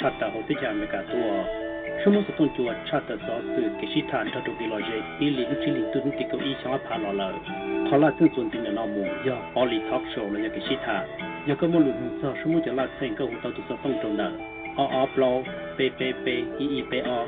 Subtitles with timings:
[0.00, 1.44] tung chùa chặt ta hậu tích giảm cả tua
[2.04, 4.78] số mô số tôn chùa chặt ta gió sự cái sĩ thản cho tụi lo
[4.78, 7.32] dễ ý lý chỉ lý tu thì có ý sáng phá lò lờ
[7.90, 10.76] thọ là tương chuẩn tin nó mù giờ bỏ lý talk show là cái sĩ
[10.86, 11.08] thản
[11.48, 13.94] giờ có một lượng giờ số một giờ là thành công tàu tụ số tung
[14.02, 14.30] trong đó
[14.76, 15.42] o o blow
[15.74, 16.26] p p p,
[16.58, 17.26] i i, p, o.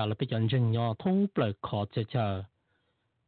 [0.00, 2.42] giờ là bây giờ dân nhỏ thông bởi khó chờ chờ.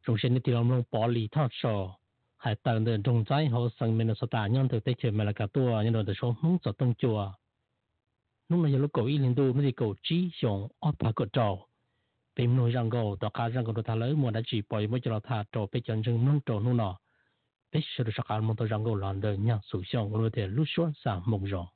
[0.07, 1.95] Rung sinh thì lòng lòng bỏ lý thọ sổ.
[2.37, 5.11] hãy tờ đường trùng trái hồ sân mình là sở tả nhân thực tế chế
[5.11, 7.33] mà là cả tùa nhân đồ số mông sở tông chùa.
[8.49, 11.25] Lúc này lúc cầu y liên tu mới đi cầu trí xuống ớt bà cổ
[11.33, 11.67] trầu.
[12.35, 14.87] Tìm nuôi răng gồ, tỏ cá răng gồ đồ thả lỡ mùa đã chỉ bòi
[14.87, 16.99] mới cho nó thả trầu bây giờ dân nông trầu nụ nọ.
[17.73, 20.31] Bây giờ được sạc án mong tỏ răng gồ lòn đời nhạc sử dụng của
[20.33, 21.67] thể lúc xuống xả mông rộng.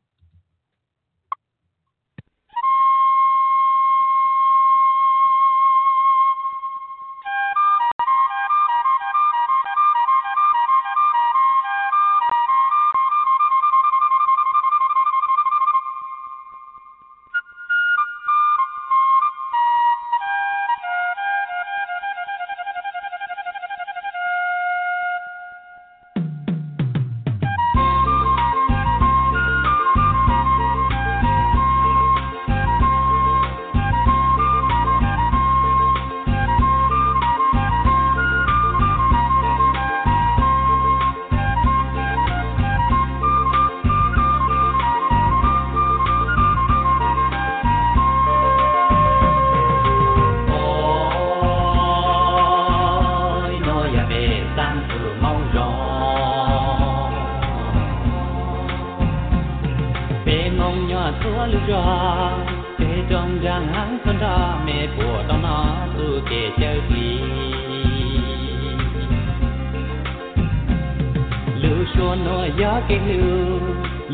[72.88, 73.22] គេលឺ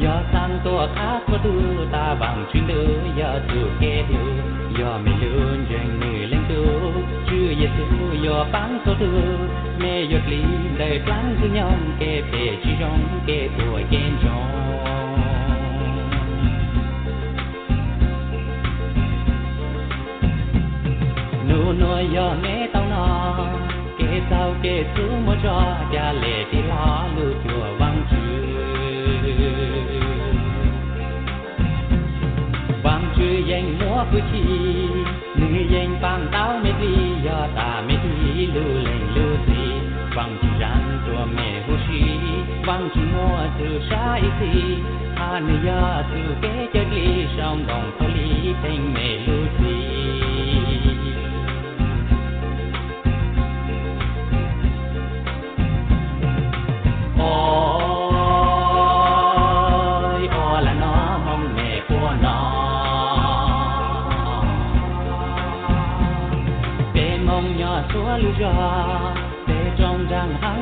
[0.02, 1.54] យ៉ាសានតួខាត់មកទូ
[1.94, 2.82] តាបងជួយលឺ
[3.20, 4.22] យ៉ាទូគេលឺ
[4.78, 6.62] យ៉ាមិនលឿនយ៉ាងនេះលេងទូ
[7.28, 7.88] ជឿយេស៊ូ
[8.24, 9.12] យ៉ាបាំងទៅទូ
[9.82, 10.42] មេយត់លី
[10.80, 14.62] ដែលបាំងគឺញោមគេពេជីរងគេពួយគេញោម
[21.48, 23.36] nu nói yo mẹ tao nó
[23.98, 27.81] kê sao kê chú mơ cho cha lệ thì lo lưu chùa
[34.10, 34.32] 부지
[35.38, 36.84] 능이행 방다오 메디
[37.26, 38.06] 여다 메디
[38.54, 39.50] 루랭 루지
[40.14, 40.64] 광주란
[41.06, 41.88] 도메 호시
[42.62, 44.42] 광주모아 두샤이시
[45.16, 46.12] 아니야 두
[46.42, 49.71] 게 저리 샹동 폴리 땡메 루지
[68.12, 68.44] 我留下，
[69.46, 70.61] 这种伤害。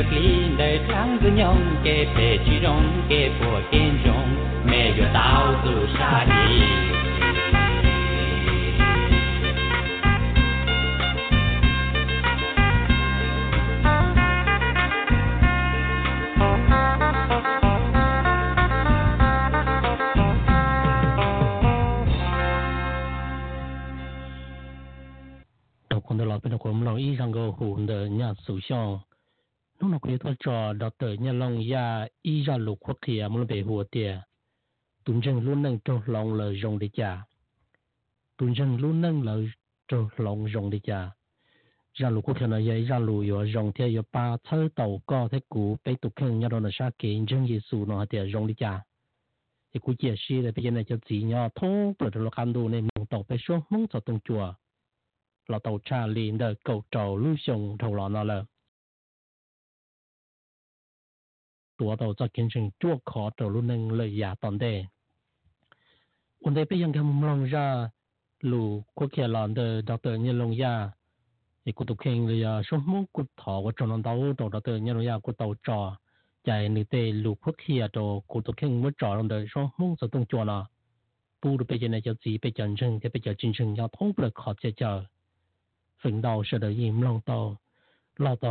[0.00, 0.52] 这里
[0.86, 2.76] 长着秧歌，白鸡秧
[3.08, 4.14] 歌，白鸡秧，
[4.64, 6.37] 每月到处杀。
[32.68, 34.26] lù khó thìa à, mà về hùa tìa à,
[35.04, 37.24] tụn răng luôn nâng trâu lòng lợi rồng đi chà
[38.36, 39.42] tụn răng luôn nâng lờ
[39.88, 41.10] trâu lòng rồng đi chà
[41.94, 45.02] ra lù khó thìa này vậy ra lùi yo rồng thìa yo ba thơ tàu
[45.06, 48.30] co thế cú, bé tụt khen nhau đó là sa kỹ răng giêsu nó tìa
[48.32, 48.82] rồng đi chà
[49.74, 52.52] thì cú chia sẻ là bây giờ này cho chị nhỏ thô bởi đồ cam
[52.52, 54.54] đồ này miệng tàu bé xuống mong cho từng chùa.
[55.48, 58.44] Là tàu cha liền đời cầu trầu lưu sông thầu lò nó là
[61.78, 64.66] ตัวเราจะกินจึงจ้วขอตัวรุ่นหนึ่งเลยอย่าตอนเด
[66.42, 67.66] วันเดไปยังคำลองยา
[68.50, 68.62] ลู
[68.98, 70.74] กุเขียนหลอนเดอดอกเตอร์เนี่ยลงยา
[71.64, 75.80] อีกุตุเข่งเลยอ่ะชมมุกุถอว่าจนนเตาตัวดอกเตอร์เนี่ยลงยากุเตาจอ
[76.44, 76.94] ใจนี่เต
[77.24, 80.60] ลูกุเขียตัวกุตุเข่งมุจอลงเดอชมมุกสตุงจวนอ่ะ
[81.40, 84.90] ปูไปเจอในเจ้าจีไปจันชึงจะไปเจอจินชึงยาท้องเปลือกขอบเจเจอ
[86.02, 87.38] ฝึงดาวเสด็จยิ้มลองเตา
[88.22, 88.50] เราต่อ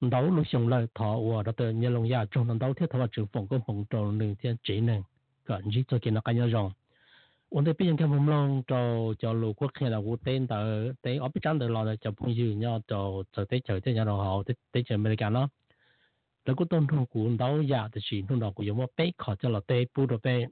[0.00, 2.86] đấu lúc xong lại thọ và đó từ nhà lồng nhà trong năm đấu thiết
[2.90, 5.02] thọ trừ phòng công phòng trò nương thiên chỉ nương
[5.46, 6.72] cả chỉ cho kia nó cái nhà rồng
[7.48, 10.46] ổn thế bây giờ cái vùng lòng cho cho lục quốc hay là quốc tên
[10.46, 13.60] tờ tế ở bên trong tờ lò là cho phong dư nhau cho cho tế
[13.64, 15.48] chờ thế nhà đầu họ tế tế chờ mấy cái nó.
[16.44, 19.34] Là cũng tôn thùng của đấu giả thì chỉ thùng đầu của giống bé khó
[19.34, 20.46] cho là tế bu đồ bé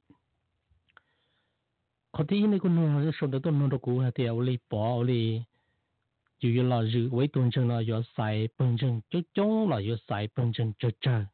[2.12, 4.96] khó thì này cũng nuôi sống tới tôn nô đồ cũ thì ở li bỏ
[4.98, 5.42] ở li
[6.38, 9.78] chủ yếu là giữ với tuần chân là do xài phần chân cho chống là
[9.78, 11.24] do xài phần chân cho chờ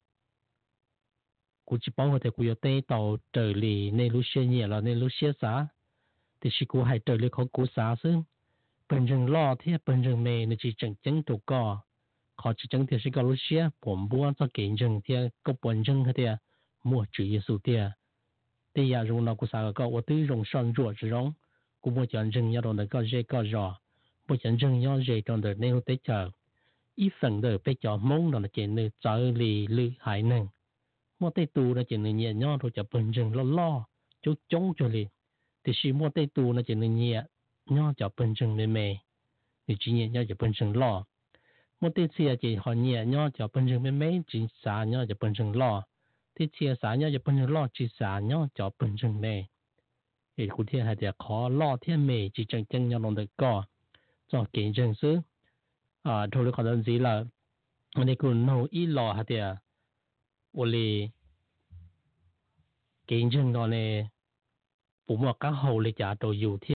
[1.64, 4.98] cụ chỉ bảo thì cụ tê tàu trở lì nên lúc xe nhẹ là nên
[4.98, 5.66] lúc xe xá
[6.40, 8.22] thì chỉ cụ hay trở lì khó cụ xá chứ
[8.88, 9.26] phần chân
[9.58, 11.82] thì phần chân mê nên chỉ chẳng chẳng trụ cò
[12.36, 15.52] khó chỉ chẳng thì chỉ có lúc xe bổn bua cho kiện chân thì có
[15.62, 16.26] bổn chân thì
[16.84, 17.76] mua chữ yêu sự thì
[18.74, 21.32] thì giờ dùng nó cụ xá có ổ tư dùng sơn rùa chứ rong
[21.80, 23.44] cụ chân chân nhà đồ này có dễ có
[24.28, 26.30] bộ chân chân nhau dễ trong đời nếu tế chờ
[26.94, 30.46] ít phần đời bé cho mong là chuyện nơi trở lì lư hải nâng
[31.18, 33.84] mua tế tu là chuyện nơi nhẹ nhau rồi cho bình rừng lo lo
[34.22, 35.06] chú chống cho lì
[35.64, 37.22] thì chỉ mua tế tu là chuyện nơi nhẹ
[37.66, 38.96] nhau cho bình rừng mê mê
[39.66, 41.04] thì chỉ nhẹ nhau cho bình rừng lo
[41.80, 45.04] mua tế xìa chỉ họ nhẹ nhau cho bình rừng mê mê chỉ xả nhau
[45.08, 45.82] cho bình rừng lo
[46.34, 49.44] thì chia xả nhau cho bình rừng lo chỉ xả nhau cho bình rừng mê
[50.36, 53.24] thì cụ thể hay là khó lo thiên mê chỉ chân chân nhau lòng được
[53.36, 53.64] co
[54.32, 55.18] cho kiến dân sư
[56.02, 57.24] à thôi được còn gì là
[57.94, 59.54] anh ấy cũng nấu ít lò hạt địa
[60.52, 61.08] ủa lì
[63.06, 64.08] kiến dân đó này
[65.06, 66.74] bố mà các hậu lì trả đồ dù thiết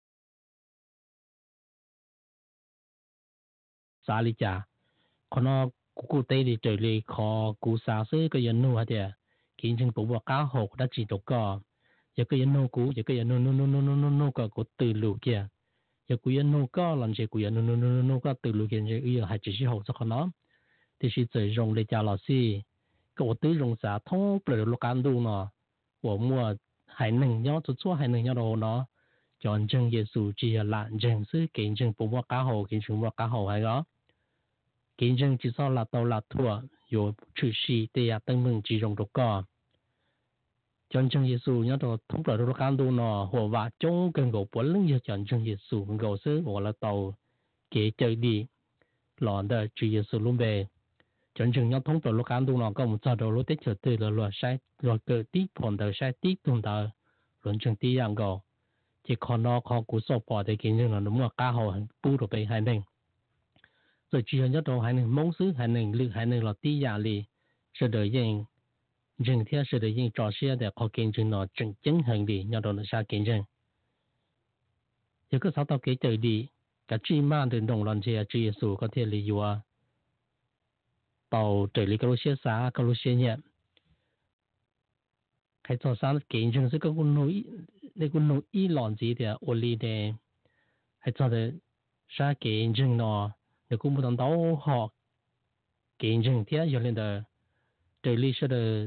[4.07, 4.61] xa lì trả
[5.29, 8.85] còn nó cụ tây thì trời lì khó cụ xa sư cái dân nô hạt
[8.87, 9.11] địa
[9.57, 11.61] kiến dân bố mà các hậu đã chỉ đồ cò
[12.15, 14.31] giờ cái dân nô cũ giờ cái dân nô nô nô nô nô nô nô
[14.31, 15.47] cò của từ lù kia
[16.07, 18.51] giờ cú yên nô có làm gì cú yên nô nô nô nô có từ
[18.51, 20.29] lúc hiện giờ giờ hay chỉ sĩ hậu sao nó
[20.99, 22.61] thì sĩ tự dùng để trả lão sĩ
[23.15, 25.51] cậu tự dùng giả thông bởi lúc ăn đủ nó
[26.01, 28.85] của mua hai nâng nhau chút chút hai nâng nhau đồ nó
[29.39, 32.65] chọn chân giê xu chỉ là lạn chân sư kiến chân bố mua cá hồ
[32.69, 33.83] kiến chúng mua cá hồ hay đó
[34.97, 38.61] kiến chân chỉ so là tàu là thua rồi trừ sĩ thì à tăng mừng
[38.63, 39.41] chỉ dùng đồ cả
[40.89, 44.31] chân chân Giêsu nhớ đồ thông là đồ can tu nọ hồ và chung cần
[44.31, 47.13] gỗ bốn lưng giờ chân chân Giêsu gỗ sứ hồ là tàu
[47.71, 48.45] kế chơi đi
[49.19, 50.67] lọn đời chủ Giêsu luôn về.
[51.35, 53.57] Chân chân nhớ thông là đồ can tu nọ có một giờ đồ lúc tết
[53.65, 56.89] chờ từ là luật sai luật cờ tí phòn đời sai tí tuần đời
[57.43, 58.41] luận chân tí yang gỗ
[59.07, 61.73] chỉ còn nó có cú sổ bỏ để kiến nhưng là đúng là cá hồ
[62.03, 62.81] bu đồ bị hai mình
[64.11, 66.79] rồi chỉ nhớ đồ hai mình mong sứ hai mình lư, hai mình là tí
[66.79, 67.23] giả lì
[67.73, 68.43] sẽ đợi dành.
[69.18, 72.26] rừng theo sự được những trò xe để có kiến chứng nó chân chân hơn
[72.26, 73.42] đi nhau đó là sao kiến chứng
[75.30, 76.48] nếu có sáu tàu kế trời đi
[76.88, 79.62] cả chi mà đến đồng loạn xe chi số có thể lý do
[81.30, 83.36] tàu trời lý cái lối xe xa cái lối xe nhẹ
[85.64, 87.44] cái trò sáng kiến chứng是个quân nội
[87.94, 90.14] 那个nội ý loạn gì thì ô lý de
[90.98, 91.50] hay cho de
[92.08, 93.30] sao kiến chứng nó
[93.70, 94.92] nếu cũng muốn đâu họ
[95.98, 97.22] kiến chứng theo cho nên là
[98.02, 98.86] trời lý sẽ được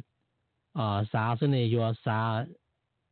[0.79, 2.47] ờ xã sẽ này yo xã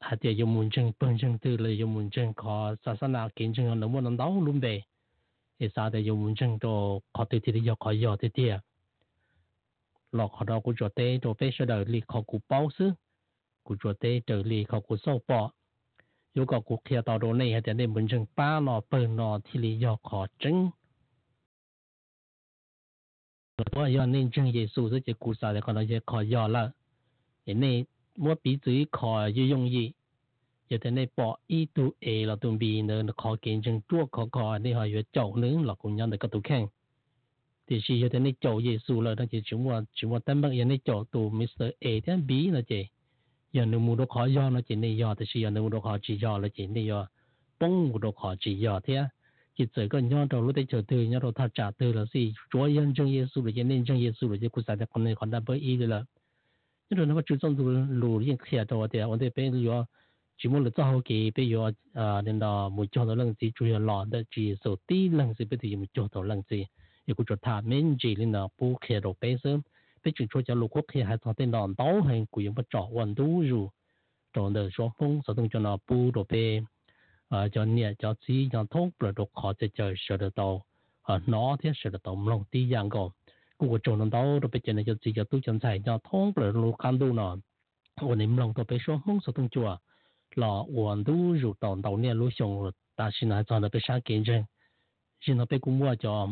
[0.01, 3.07] hạt địa yo muốn chân bên chân tư là yo muốn chân có xã xã
[3.07, 4.83] nào kiến chân nó muốn nó đau luôn bề
[5.59, 8.61] thì sao yo dùng chân đồ khó từ thì yo khó yo thì tiệt
[10.13, 12.91] lọ khó đó cũng cho tê đồ phê sơ đời lì khó của bao sư
[13.63, 15.51] của cho tê đời lì khó của sâu bỏ
[16.35, 19.39] yo có của kia tàu đồ này hay để muốn chân ba nọ bờ nọ
[19.45, 20.71] thì lì yo khó chân
[23.57, 23.95] tôi
[27.47, 27.85] cái này
[28.45, 28.59] bí
[30.91, 31.39] này bỏ
[32.01, 33.63] a là tu b nên nó khó kiến
[34.63, 34.73] này
[35.65, 35.97] là cũng
[36.31, 36.41] tu
[37.67, 38.35] thì giờ này
[39.31, 42.61] chỉ chúng ta chúng ta tâm bằng giờ này chậu Mr A thế B là
[42.69, 42.87] chỉ
[43.53, 45.81] giờ nếu mua đồ khó do nó chỉ này do thì giờ nếu mua đồ
[45.81, 47.09] khó chỉ do là chỉ này do
[47.61, 48.99] bông mua đồ khó chỉ do thế
[49.57, 52.05] chỉ chỉ có nhau đầu lúc đấy chờ từ nhau đầu thật trả từ là
[52.15, 55.15] gì chúa nhân chân Giêsu là nhân chân Giêsu là chỉ cụ thể con này
[55.15, 56.05] còn đã bởi ý rồi
[56.91, 59.85] nhưng rồi nó chú trọng từ lù liên khía đầu thì vấn đề bên là
[60.39, 63.35] chỉ muốn là cho họ cái bây giờ à nên là một chỗ đó lần
[63.41, 66.23] gì chủ yếu là để chỉ số tí lần gì bây giờ một chỗ đó
[66.23, 66.67] lần gì
[67.05, 69.59] yêu cầu cho thà mình chỉ lên là bù khe đồ bây giờ
[70.05, 72.55] bây giờ cho cho lục quốc khe hay thằng tên đòn đau hay của những
[72.55, 73.69] bất trọ vận đủ rồi
[74.35, 76.61] rồi để cho phong sử dụng cho nó bù đồ bây
[77.29, 80.63] à cho nhẹ cho chỉ cho thông rồi đồ khó chơi chơi sợ được đâu
[81.03, 83.11] à nó thì sợ được đâu lòng tí dạng go
[83.57, 86.33] của chỗ nó đó rồi bây giờ này chỉ cho tôi chân chạy cho thông
[86.37, 87.37] bởi lô can đu nó
[87.95, 89.77] ổn niệm lòng tôi bây số mong số chùa
[90.35, 90.47] là
[90.77, 94.01] ổn đu rủ tòn đầu nè lô xong ta xin nói cho nó bây sáng
[94.01, 94.45] kiến chân
[95.21, 96.29] xin nó bây cũng mua cho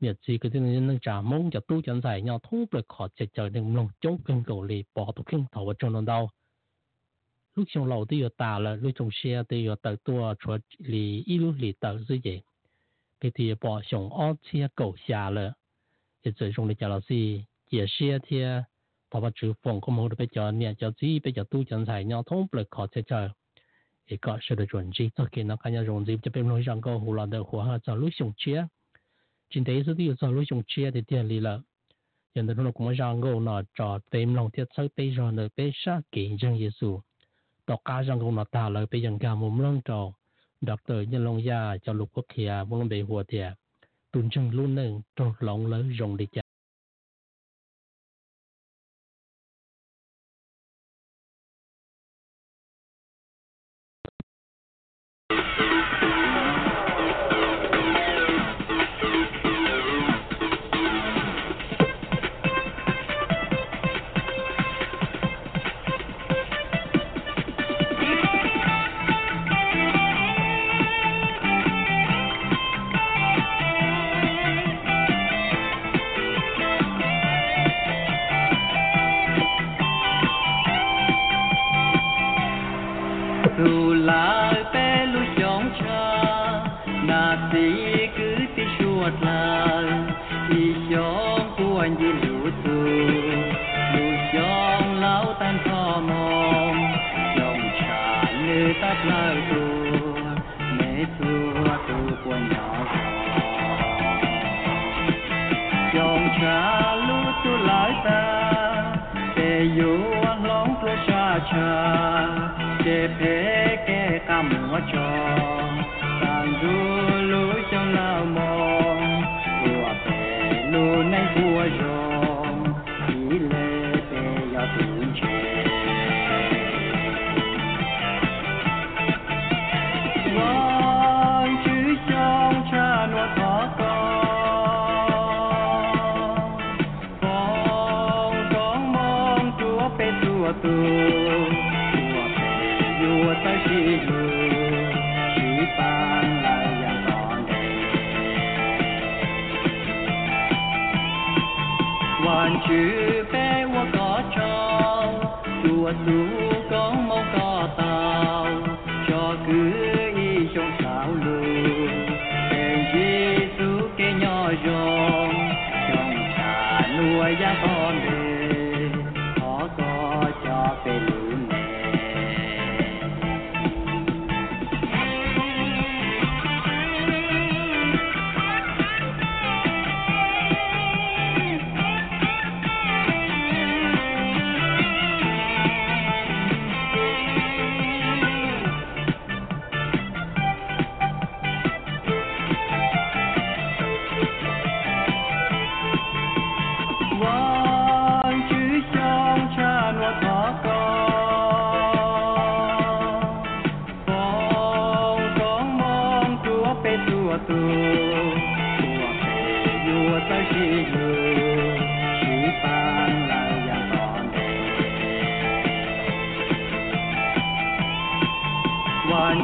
[0.00, 3.08] nhiệt gì cái tên nhân trả mong cho tôi chân chạy nhau thông bởi khó
[3.16, 6.00] chạy chờ niệm lòng chống kinh cầu lì bỏ tôi kinh thầu vào chỗ nó
[6.00, 6.28] đâu
[7.54, 10.34] lúc xong lâu thì ta là lúc xe thì tự tua
[10.78, 12.42] lì ít lì tự dưới vậy
[13.20, 15.52] cái thì bỏ xong ở xe cầu xa là
[16.24, 18.42] thì rồi trong lịch là gì chia sẻ thì
[19.10, 21.64] ta bắt chữ phòng không hồ được bây giờ nè cho gì bây giờ tu
[21.64, 23.28] chân thầy nhau thông lực khó chơi chơi
[24.06, 26.62] thì có sự được chuẩn tất cả nó cái nhà dùng gì cho bên nói
[26.62, 28.66] rằng có hồ là được hóa cho lúc dùng chia
[29.50, 31.60] chính thế sự tiêu cho lúc dùng chia thì tiền lý là
[32.34, 35.70] hiện nó cũng rằng có nó cho tìm lòng thiết sắc tây rồi được bây
[35.74, 37.00] sát kiện dân Giêsu
[37.66, 40.14] tỏ cá rằng cũng nó ta lời bây giờ cả mồm lông trầu
[40.60, 43.52] đọc tới nhân long gia cho lục quốc kia muốn bị hùa thiệt
[44.12, 46.41] tuần chân luôn nâng trò lòng lớn rồng đi chả.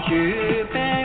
[0.08, 0.98] Chữ bé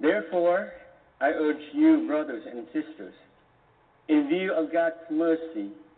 [0.00, 0.72] Therefore,
[1.20, 3.14] I urge you, brothers and sisters,
[4.08, 5.70] in view of God's mercy,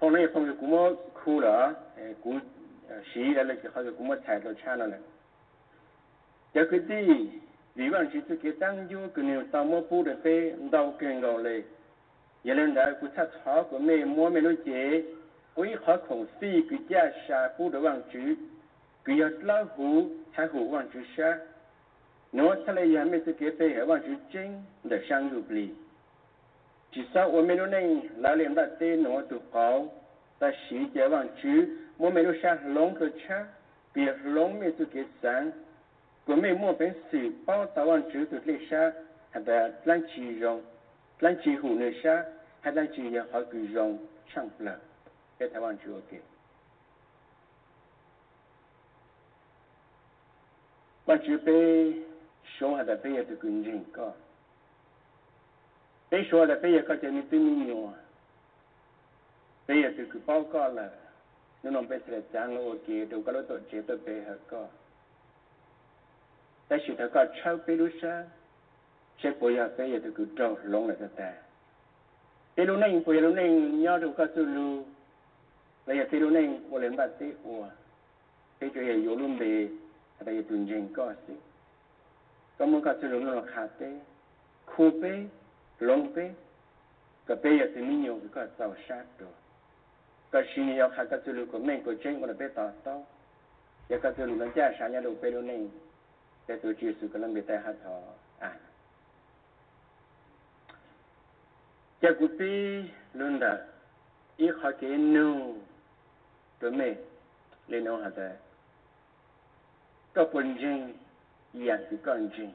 [0.00, 1.76] Pongnai ponggai gomok kula
[2.20, 2.56] 穿了嘞。
[2.92, 4.96] 这个 eh shii 漳州跟 jikha jikomotai to channa na.
[6.54, 7.40] Jaketi
[7.76, 10.16] riwan jikiteke tanjuk geni tamu bude.
[26.92, 29.92] chỉ sau ôm menu này là liền đặt tên nó tụ cầu
[30.38, 33.46] ta sĩ chế bằng chữ mỗi menu sa lông cơ cha
[33.94, 35.50] biệt lông mi tụ kết sáng
[36.26, 38.92] của mình mua bên sử bao tàu bằng chữ tụ lệ sa
[39.30, 40.64] hay là lan chi rộng,
[41.20, 42.24] lan chi hủ nơi sa
[42.60, 44.76] hay lan chi nhà hỏi cử rồng chẳng là
[45.38, 46.20] cái tàu bằng chữ ok.
[51.06, 51.48] Bằng chữ b
[52.60, 54.12] số hay là b là tụ kinh rình có
[56.10, 57.92] thế xóa là bây giờ các chị mình tin nhiều
[59.68, 60.90] bây giờ từ cứ bao cả là
[61.62, 64.38] nó ông bên sẽ chẳng lo ok đâu có lo tội chết tới bây giờ
[64.46, 64.66] có
[66.68, 68.24] thế sự thật có cháu bây lúc sao
[69.22, 71.32] sẽ bây giờ bây giờ từ cứ trâu lông là ta
[72.56, 74.84] thế lúc này bây giờ lúc này nhau đâu có sự lưu
[75.86, 77.68] bây giờ thế lúc này của lên bát sĩ của
[78.60, 79.68] thế cho hiểu luôn bây
[80.26, 81.34] giờ tuần trình có gì
[82.58, 83.98] có muốn có sự lưu nó khác thế
[84.66, 85.28] khu bên
[85.80, 86.34] longpe
[87.26, 89.26] ka pe ya se minyo ki ka sao shat do
[90.30, 92.98] ka shini ya ka ka tsulu ko men ko chen ko na pe ta ta
[93.88, 95.70] ya ka tsulu na ja sha ya do pe lo nei
[96.46, 97.94] pe to chi su ka lang be ta ha tho
[98.40, 98.50] a
[102.00, 103.52] ya ku pi lunda
[104.36, 105.60] i kha ke nu
[106.60, 106.96] to me
[107.68, 108.28] le no ha ta
[110.12, 110.94] ka pon jing
[111.52, 112.52] ya ki kan jing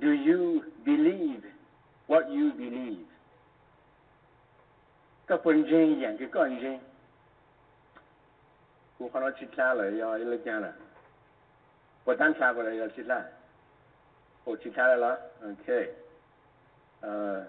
[0.00, 1.44] do you believe
[2.10, 3.06] what you believe.
[5.30, 6.82] Ka pun jeng yang ke kon jeng.
[8.98, 10.74] Ku kana chitla la ya ile jana.
[12.04, 13.20] Po tan cha ko la ya chitla.
[14.44, 15.12] Po chitla la
[15.54, 15.86] okay.
[17.06, 17.46] Uh,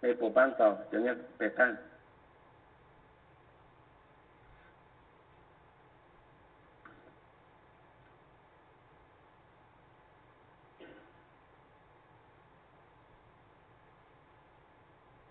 [0.00, 1.70] ในปปันต่ออย่างเงี้ยเป็ดตั้ง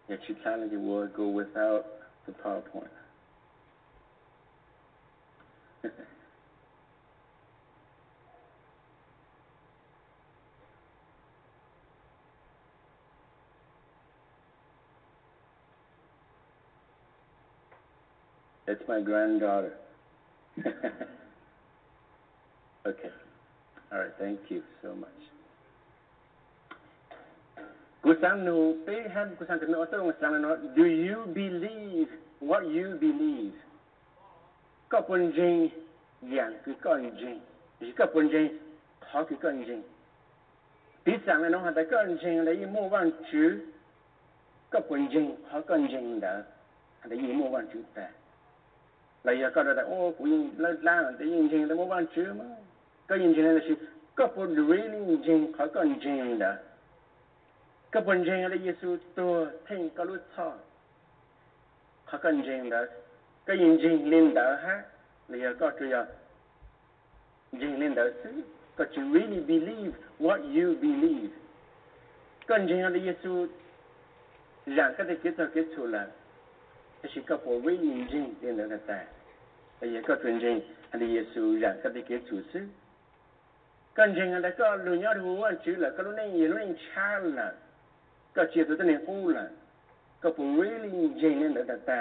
[0.07, 1.85] tan Yeah, Chitality will go without
[2.25, 2.87] the PowerPoint.
[18.67, 19.71] It's my granddaughter.
[22.85, 23.09] okay.
[23.93, 25.36] All right, thank you so much.
[28.07, 30.39] Kusanu, pehan kusan otong sana
[30.79, 32.07] Do you believe
[32.39, 33.51] what you believe?
[34.87, 35.67] Có quân jing
[36.21, 37.39] yang cứ con jing,
[37.79, 38.57] chỉ có quân jing
[38.99, 39.81] họ cứ con jing.
[41.25, 43.59] Sang là nó hạt con jing là im văn chữ,
[44.69, 45.87] có quân jing họ con
[46.19, 46.37] đó,
[46.99, 48.09] hạt im mua văn chữ ta.
[49.23, 52.33] Là giờ có đó ô cũng là là để yên jing là mua văn chữ
[52.39, 52.45] mà,
[53.07, 53.75] có yên jing là gì
[54.15, 55.67] có quân really jing họ
[56.39, 56.53] đó
[57.91, 60.53] cái bổn dân là Giêsu tu thành cái lối cho
[62.05, 62.85] họ cần dân đó
[63.45, 64.83] cái dân dân lên đó ha
[65.27, 65.95] là có cái gì
[67.59, 68.29] dân lên đó chứ
[68.75, 71.27] có you really believe what you believe
[72.47, 73.47] cần dân là Giêsu
[74.65, 76.07] rằng cái này kết thúc kết thúc là
[77.01, 79.05] cái sự cấp của với dân dân lên đó là ta
[79.81, 82.59] bây giờ có truyền dân là Giêsu rằng cái này kết thúc chứ
[83.93, 86.75] cần dân là có lưu nhớ đủ anh chứ là cái lúc này lúc này
[86.95, 87.53] cha là
[88.36, 89.88] ด้คิดต่อคิดถูกแล้วแต่สิ
[90.22, 92.00] ก็พอวิ่งเจงเล่นเด้อแต่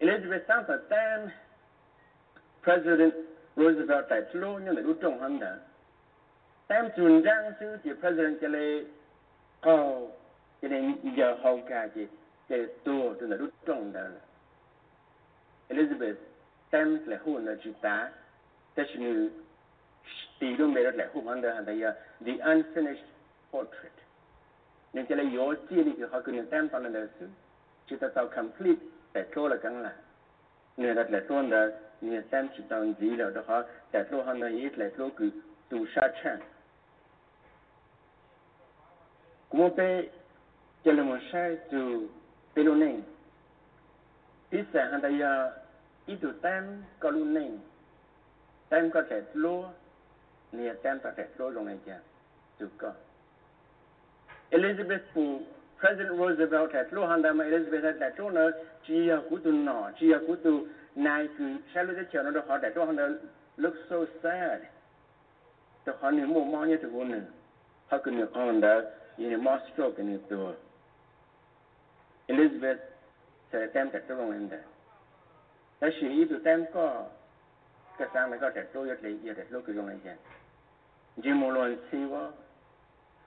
[0.00, 1.30] 1910,
[2.62, 3.14] President
[3.56, 5.58] Roosevelt tại Tlu nhưng lại út trong hắn đã.
[7.60, 8.82] Sư President Chile
[9.60, 10.12] cầu
[10.62, 11.60] cho nên giờ hậu
[12.84, 13.50] tu cho nên út.
[15.68, 16.14] Elizabeth
[16.70, 18.10] Tam lại hôn là chị ta,
[18.74, 19.30] ta chỉ nữ
[20.38, 20.82] tỷ đô mê
[22.26, 23.04] The Unfinished
[23.52, 23.92] Portrait.
[24.92, 26.20] Nên Chile yếu chi thì họ
[27.20, 27.28] sư,
[28.36, 28.80] complete
[29.12, 29.94] tại chỗ là căng là.
[30.76, 31.68] Người đặt lại chỗ là
[32.00, 33.62] người xem chỉ tao gì là đó họ.
[33.92, 35.30] Tại chỗ họ nói ít, lại chỗ cứ
[35.68, 36.40] tu sa chăng
[39.50, 40.02] cũng bé
[40.84, 42.02] cho là một sai tu
[42.54, 43.02] bé luôn nên
[44.50, 45.20] ít sẽ hắn đây
[46.06, 47.58] ít tu tem có luôn nên
[48.68, 49.68] tem có thể lúa
[50.52, 51.98] người tem có thể lúa trong này chả.
[52.58, 52.92] Tu có
[54.50, 55.40] Elizabeth Fu
[55.80, 58.50] President Roosevelt had flown handa ma Elizabeth đã lu na
[58.86, 62.70] chia cú nọ chia cú tu nai cú shalu đã chờ nó đó họ đã
[63.90, 64.60] so sad?
[65.84, 66.98] The họ more money to go.
[66.98, 67.18] tu gu ni
[67.88, 68.80] họ cứ ni on da
[69.16, 69.36] ni
[72.26, 72.76] Elizabeth
[73.52, 74.56] sẽ tem cả tu bằng em đó
[75.80, 77.04] đó chỉ ý tu tem có
[77.98, 78.98] cái sáng này có thể tu yết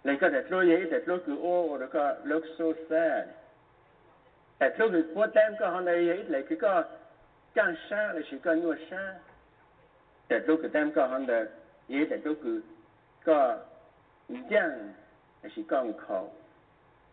[0.04, 3.36] nekad trója édet loku óra lokso fel.
[4.58, 7.00] Tehát loku potemka, hanem éjjét lekik a
[7.54, 9.22] kan sár, és ikan nyúl sár.
[10.28, 11.50] Tehát loku temka, hanem
[11.86, 12.62] éjjét loku
[13.24, 13.70] ka
[14.48, 14.94] gyang,
[15.42, 16.30] és ikan kau.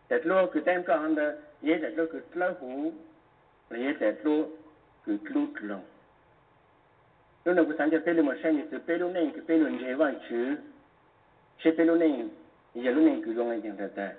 [0.07, 2.93] Tehát loku temka, hanem éjjét loku tlahu,
[3.71, 5.83] éjjét loku tlutlong.
[7.43, 10.61] Lónak utána például a semmit, például nekünk, például nyilván cső,
[11.55, 12.40] se például nekünk
[12.73, 14.15] 议论内容也挺多的。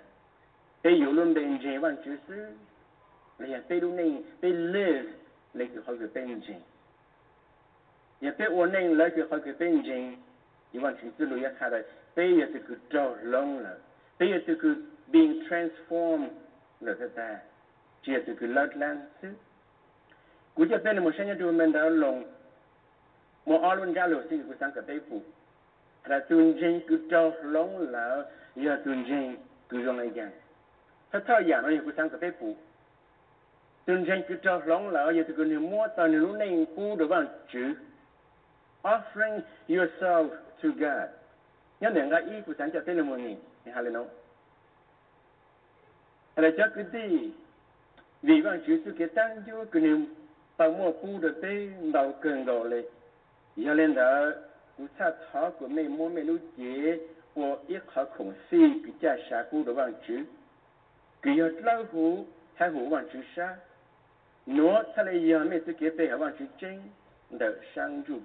[0.80, 2.48] 被议论变成万众之师，
[3.36, 5.04] 那些被议论被勒，
[5.52, 6.54] 那些好给变成；
[8.18, 10.16] 也被我那一些好给变成，
[10.72, 11.78] 一万群众路也看到，
[12.14, 13.78] 被也是给招拢了，
[14.18, 14.68] 被也是给
[15.12, 16.30] being transformed.
[16.80, 16.94] 了。
[16.94, 17.40] 这的，
[18.02, 19.32] 这也是给老难事。
[20.52, 22.24] 估计别人没想那么多弄，
[23.44, 25.22] 我偶尔看到一些互相的对付，
[26.02, 28.26] 但是如今给招拢了。
[28.54, 29.36] ya tun jen
[29.68, 30.30] tu jong ai jan
[31.10, 32.56] ta ta ya no ku sang ka pe pu
[33.86, 36.96] tun jen ku ta long la ya tu ni mo ta ni lu nei ku
[36.96, 37.28] de ban
[38.84, 41.08] offering yourself to god.
[41.80, 44.06] Ya ne nga i ku sang ka te ni mo ni ni ha le no
[48.22, 49.90] vì ban chu su ke tang ju ku ni
[50.56, 51.52] pa mo pu de te
[51.92, 52.80] dau ken dau le
[53.56, 54.06] ya len da
[54.76, 57.00] ku cha tha ku mei mo mei lu jie
[57.34, 60.26] 我一 iha kong se ija shaku do wanju,
[61.22, 62.26] giyo tlauhu
[62.58, 63.56] ha hu wanju sha,
[64.46, 66.80] no tala iya metu kepe ha wanju cheng
[67.30, 68.20] do shangju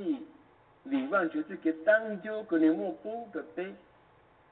[0.92, 3.66] ดีว่าชิสกิตั้งจูคนในมู่ปูกับเต้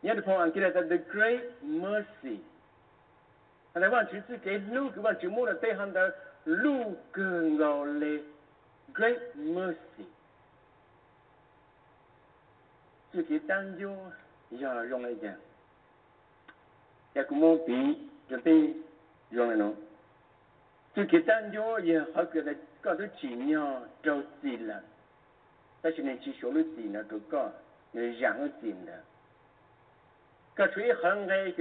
[0.07, 1.45] ยัดพออังกฤษแต่ the great
[1.83, 2.35] mercy
[3.73, 6.05] อะไรว่าชิสกิลูกคือว่าชิมูระเต้ฮันดา
[6.65, 7.71] ลูกเกินเรา
[8.01, 8.17] เลย
[8.97, 9.23] great
[9.55, 10.05] mercy
[13.11, 13.91] ชิสกิตั้งจู
[14.61, 15.33] ยาลงเลยจ้ะ
[17.13, 17.79] แต่กูมองปี
[18.31, 18.57] จะเต้
[19.33, 19.75] 原来侬，
[20.95, 21.51] 就给 nông,
[22.33, 23.29] 给在搞到几
[24.03, 24.83] ta 工了，
[25.81, 28.13] 但是呢，去学了几年 ta có tôi chìm nhô, trâu, xì là, ta sẽ nên chi xuống lấy tiền
[28.13, 28.99] là tôi có, rồi rạng nó tìm là,
[30.55, 31.55] cao su ý hấn ngay.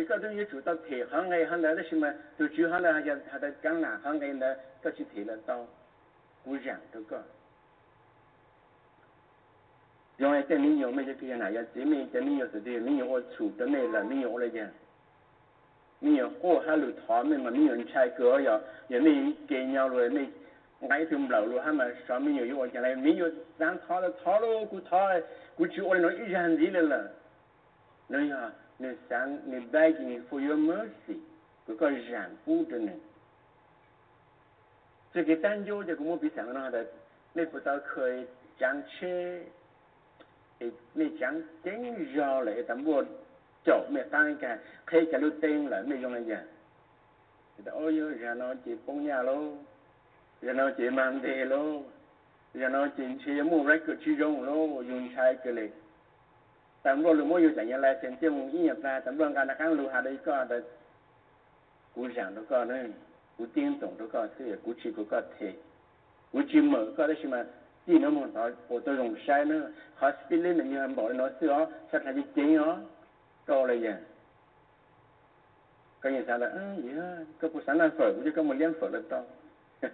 [16.00, 20.28] 民谣我还有他们嘛，民谣拆歌呀，也没给鸟了，没。
[20.80, 24.00] ngay từ lâu luôn hả mà sao mình nhiều yêu cái này mình nhiều đang thọ
[24.00, 25.08] là thọ luôn cú thọ
[25.56, 27.08] cú chịu ôn nói ít gì lên là
[28.08, 31.20] nói à nên sáng nên begging for your mercy
[31.66, 32.96] cú có giảng phụ được này
[35.14, 36.84] 这个单就这个我比上那的，
[37.32, 38.26] 你不到可以
[38.58, 39.06] 讲车，
[40.58, 43.02] 诶，你讲真绕嘞，但我
[43.65, 44.59] chỗ mẹ tăng cả.
[44.87, 46.33] Khi cả lưu tên là mẹ dùng là gì
[47.57, 49.65] thì ôi ơi giờ nó chỉ bông nhà luôn,
[50.41, 51.83] giờ nó chỉ mang đề luôn,
[52.53, 55.69] giờ nó chỉ chỉ mua rách cửa chi rong luôn, dùng chai cái này
[56.83, 58.99] tạm rồi là mua dùng chạy nhà lại tiền tiêu một ít nhập ra.
[58.99, 60.71] Tạm rồi cả đã căng lưu hà đây có được.
[61.95, 62.91] Cú giảng nó có nên,
[63.37, 64.55] cú tiên tổng nó có thế.
[64.63, 65.53] Cú chỉ cú có thể
[66.33, 67.45] cú chỉ mở có đấy mà.
[67.87, 69.69] Đi nó muốn nói bộ tôi dùng sai nữa.
[69.95, 71.67] Hospital này như anh bảo nó sửa.
[71.91, 72.77] Chắc là gì chính đó
[73.51, 73.89] cho là gì
[76.01, 76.93] có gì sao là ừ vậy
[77.39, 79.21] có phụ sáng ăn phở, cũng có một liên phở là to.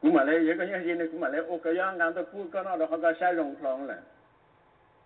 [0.00, 2.44] Cũng mà lấy cái gì này cũng mà lấy, ô, cái yang ngàn tôi phu
[2.52, 3.98] có nó đó họ có sai rồng thòng là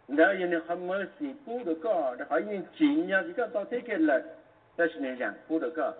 [0.08, 3.32] đó như này không mới xì phu được có để hỏi những chuyện nha, chỉ
[3.36, 4.18] có tao thấy cái là
[4.76, 5.92] đó sẽ này rằng phu được có.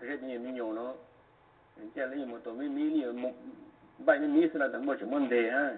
[0.00, 0.94] Rất nhiều mình nhiều nó.
[1.94, 3.32] Chỉ lấy một tổ mấy mấy nhiều một,
[3.98, 5.76] bảy mấy mỹ là tầm một chục vấn đề ha.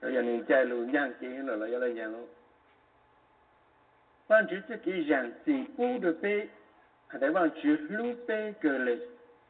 [0.00, 2.26] Rồi giờ mình chạy luôn, nhang kia rồi là giờ là giang luôn.
[4.28, 6.48] 往橘子给杨树铺的背，
[7.08, 8.96] 还得往橘路背过来。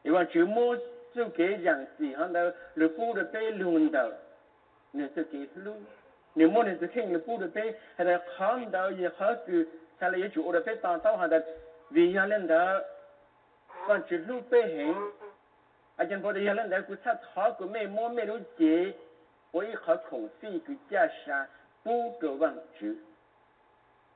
[0.01, 0.75] 一往橘木
[1.13, 2.39] 就给杨树，看到
[2.73, 4.15] 绿铺的背绿的到，
[4.91, 5.75] 那是给路。
[6.33, 11.27] 你木那是看绿铺的背，看到看到一黑树，看了又橘的背，看到它
[11.91, 12.83] 危险的到。
[13.87, 14.95] 往橘路背行，
[15.97, 17.01] 阿些坡的危险的，古时
[17.33, 18.93] 好久没没没路接，
[19.51, 21.45] 我一黑从四的架上
[21.83, 22.97] 坡的往橘。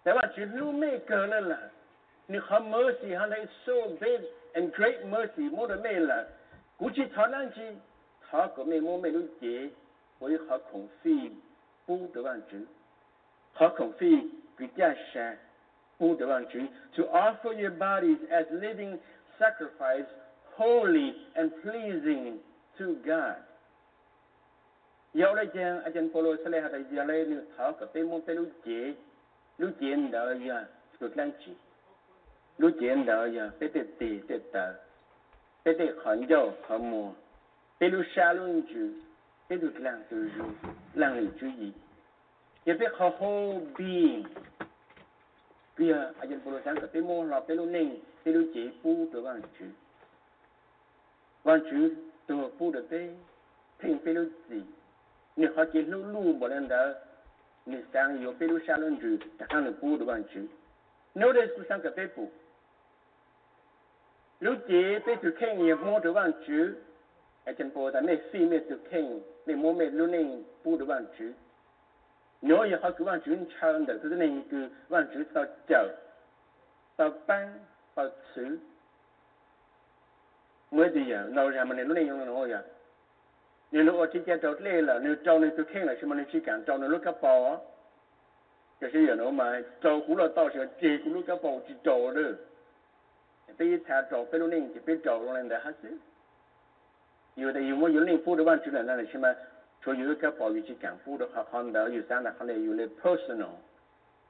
[0.08, 1.68] Now watch, if you make Allah,
[2.30, 4.22] her mercy, Allah is so big
[4.56, 6.24] and great mercy, more than me lah.
[6.80, 7.76] Gucci Talanji,
[8.32, 9.72] Hako me more me luke,
[10.22, 11.32] we Hakon fee,
[11.86, 12.64] Boo the Wanju,
[13.60, 15.34] Hakon fee, Gridasha,
[16.00, 18.98] Boo the Wanju, to offer your bodies as living
[19.38, 20.08] sacrifice,
[20.56, 22.38] holy and pleasing
[22.78, 23.36] to God.
[25.14, 28.96] Yau lai jang, ajan polo saleh hatai jialai ni, Hako pe mo pe luke,
[29.58, 30.66] lúc chien da giờ
[31.00, 31.52] su lan chi
[32.58, 34.74] lúc chien da giờ phải te ti te ta
[35.64, 37.12] phải te khan jo kha mo
[37.80, 38.90] phải lu sha luôn ju
[39.50, 40.46] phải lu lan tu ju
[40.94, 41.72] lan li ju yi
[42.66, 44.24] ye pe kha ho bi
[45.78, 47.92] bi a a jen polo sang ka pe mo la pe lu ning
[48.24, 49.66] pe lu che pu to wan chu
[51.44, 51.90] wan chu
[52.28, 53.00] to pu được pe
[53.80, 54.62] ping phải lu ti
[55.36, 57.07] nếu kha che lu lu bo lan da
[57.68, 60.48] ni sang yo tế lô xa lên chữ ta khăn được phu được văn chữ
[61.70, 62.30] sang ka pe pu.
[64.40, 66.76] Lúc chế pe tu ken ye mo được ban chữ
[67.44, 70.78] a chen po ta mẹ si mẹ từ khen mẹ mô mẹ lô nền phu
[70.78, 71.34] được văn chữ
[72.42, 75.96] nếu như họ cứ van chữ chân de, thì nên cứ ban chữ sao chở,
[76.98, 77.60] sao ban,
[77.96, 78.58] sao chữ.
[80.72, 82.62] mới gì giờ, nào ra mình nên nó nên dùng nó à.
[83.71, 86.09] nếu lúc ở trên kia trâu lê là nếu trâu nên tôi khen là xem
[86.09, 87.57] mà nên chỉ cảm trâu nên lúc cấp bò á.
[88.81, 91.75] cái gì nó mà trâu cũng là tao sẽ chỉ cũng lúc cấp bò chỉ
[91.85, 92.21] trâu đó.
[93.59, 95.89] bây giờ thà trâu bây lúc nên chỉ biết trâu lên để hết chứ.
[97.37, 99.35] nhiều tại vì mỗi giờ nên phụ được van chữ là là xem mà
[99.85, 103.49] 所以有个保育去讲布的话，看到有三的可能有了 personal，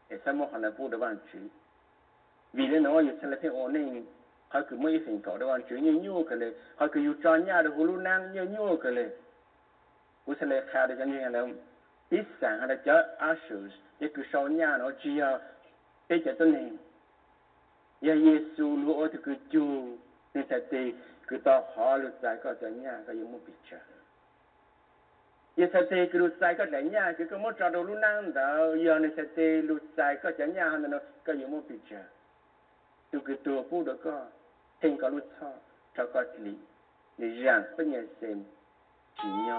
[0.08, 1.50] 也什么可能布的问题。
[2.52, 4.02] 为了那有成了片我那，
[4.48, 9.10] 还个没份搞的问题，你扭个嘞，还个有专业的葫芦囊，你扭个嘞，
[10.26, 11.48] 我是来看的讲你看了，
[12.08, 13.54] 第三还得叫二手，
[13.98, 15.40] 一个少年了，只要
[16.06, 16.78] 别叫的呢，
[18.00, 19.98] 也耶稣路我这个就，
[20.32, 20.94] 你才对，
[21.26, 23.76] 个到好了再个专业个有没比较。
[25.54, 28.72] ye sa te kru sai ka da nya ke ko mo tra do lu nang da
[28.72, 31.78] yo ne sa te lu sai ka cha nya han no ka yo mo pi
[31.84, 32.00] cha
[33.10, 34.32] tu ke to pu do ka
[34.80, 35.52] ten ka lu cha
[35.94, 36.56] cha ka li
[37.16, 38.42] ni jan pa nya sem
[39.16, 39.58] chi nya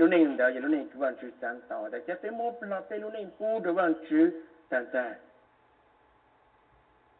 [0.00, 2.30] la lu ning da ye lu ning ku wan chu san ta da cha te
[2.30, 4.20] mo pla pe lu ning pu do wan chu
[4.68, 5.14] tan ta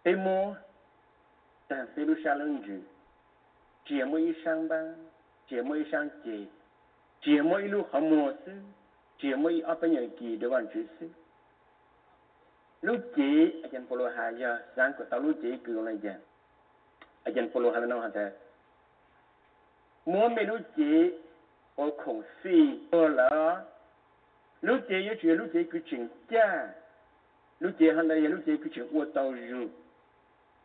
[0.02, 0.56] pe mo
[1.68, 2.78] tan pe lu sha lung ju
[3.86, 4.96] 节目一上班，
[5.46, 6.48] 节目一上街。
[7.22, 8.60] 节目一路好模式，
[9.16, 11.08] 节目一二百年几的万知识。
[12.80, 16.18] lúc chỉ ajan polo haya sang ko talu chỉ cứ lại jan
[17.24, 18.30] ajan polo hana no hata
[20.04, 21.12] mua mê lúc chỉ
[21.76, 23.64] ở khổng phi ở là
[24.62, 26.68] lúc chỉ yêu chuyện lúc chỉ cứ chuyện cha
[27.60, 29.66] lúc chỉ hana ya lúc chỉ cứ chuyện ô tàu ru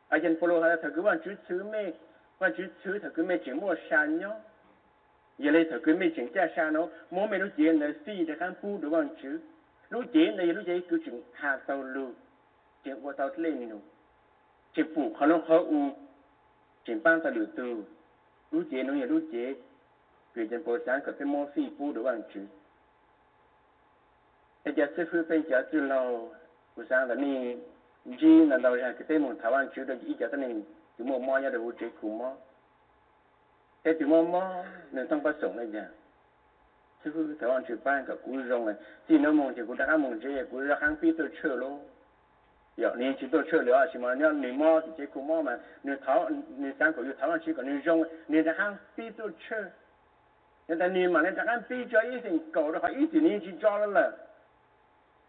[0.09, 1.93] ajan polo hana thằng cứ万知识咩
[2.39, 4.41] 万知识thằng cứ咩chuyện mua san nhau
[5.41, 8.25] giờ lấy thở cứ mấy chuyện cha sa nó mỗi mấy lúc chuyện là si
[8.25, 9.39] để khám phu được bằng chữ
[9.89, 12.11] lúc chuyện này lúc chuyện cứ chuyện hà tàu lu
[12.83, 13.75] chuyện qua tàu lên nữa
[14.73, 15.89] chuyện phụ họ nó khó u
[16.85, 17.83] chuyện ban tàu được từ
[18.51, 19.23] lúc chuyện nó giờ lúc
[20.35, 22.41] chuyện người dân bồ sáng có cái món phi phu được bằng chữ
[24.65, 26.33] bây giờ sư phụ bây giờ từ lâu
[26.75, 27.55] bồ sáng là ni
[28.19, 30.63] chỉ là đầu ra cái tên một thảo ăn chữ được ý giờ tên này
[30.97, 32.35] chúng một mò nhà được chế cùng mò
[33.83, 35.89] thế thì mò mò nên tăng bắt sống này nha
[37.03, 38.75] chứ cứ台湾去办个古种嘞，
[39.07, 41.79] 只能梦就古大家梦这些古是汉比都车咯，
[42.75, 44.13] 要你去都车了是嘛？
[44.13, 49.65] 你要你毛直接古毛嘛，你台你三个月台湾去个你用，你在汉比都车，
[50.68, 53.24] nên ni mà nên chắc anh bị cho ít tiền cầu được phải ít tiền
[53.24, 54.12] nên cho nó là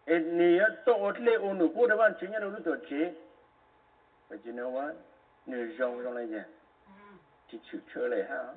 [0.08, 3.13] and near to otle onu ko da ban chinya no to che
[4.30, 4.93] but you know what?
[5.45, 6.43] Ne jong jong lai ya
[7.50, 7.78] ti chu
[8.30, 8.54] ha.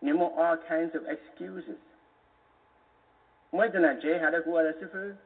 [0.00, 1.80] Ni mo all kinds of excuses.
[3.52, 5.16] Mo da na je ha da ku ala sifu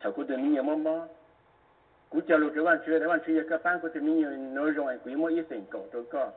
[0.00, 1.08] ta ku de ni ya mama
[2.10, 4.22] ku cha lo de ban chu de ban chu ya ka pan ku de ni
[4.54, 6.32] no jong ai ku mo yi sen ko to ko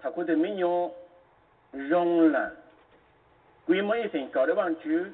[0.00, 0.94] ta ku de mi yo
[1.74, 2.52] 用了，
[3.66, 5.06] 规模 là quý mấy thành có đế ban chữ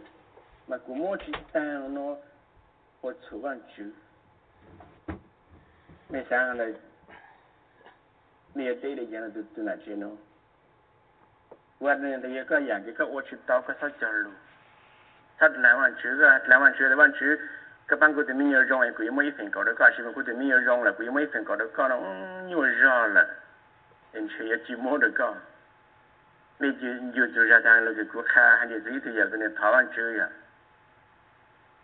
[0.68, 2.16] mà của môn chỉ tang nó
[3.03, 3.93] hộ chủ ban chữ.
[6.11, 6.74] 两万九 sang lời,
[8.55, 10.09] nè, tê đê giang là tụt tu nà trên nó.
[11.78, 12.28] Qua đây là tê
[12.68, 12.84] giang,
[26.62, 30.28] 你就就就让那个国开，还你自己在台湾酒业。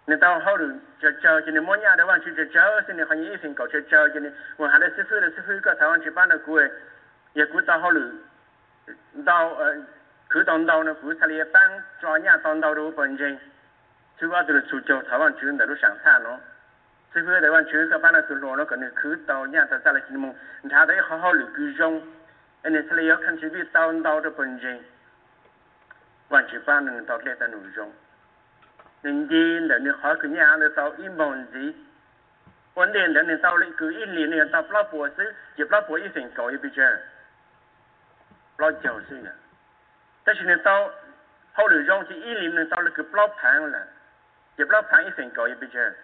[0.04, 0.64] 那到好头，
[1.00, 6.70] 叫叫叫你莫年台湾去叫叫些你好像医生搞就叫叫你，我还来去后的最后一个台湾去办了过哎，
[7.32, 8.00] 也过到好了，
[9.24, 9.74] 到呃，
[10.30, 11.62] 去到到那国开里当
[11.98, 13.36] 专业当到了副房间，
[14.18, 16.38] 最后就个出叫台湾去那都上差了。
[17.12, 22.02] 最后台湾去一个办了出路了，可能去到人他在来那里，你还得好好留沟通。
[22.66, 24.82] initially you contribute thousand dollar punjin.
[26.30, 27.94] Once you found in the talk later no jong.
[29.02, 31.72] Then then the new hawk in the other saw in bonzi.
[32.74, 35.66] One day then it's all like you in the near top block was it, you
[35.66, 37.06] block what you think, call you be chair.
[38.58, 39.34] Block jail sooner.
[40.26, 40.90] That's in the thought,
[41.54, 43.70] how do you jong to in the thought like a block panel?
[44.58, 45.96] You block panel, you think, call you be chair.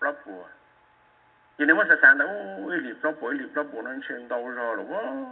[0.00, 0.55] Block what?
[1.58, 2.26] 因为我是三头
[2.70, 5.26] 一立不不一立不不能全到着了我，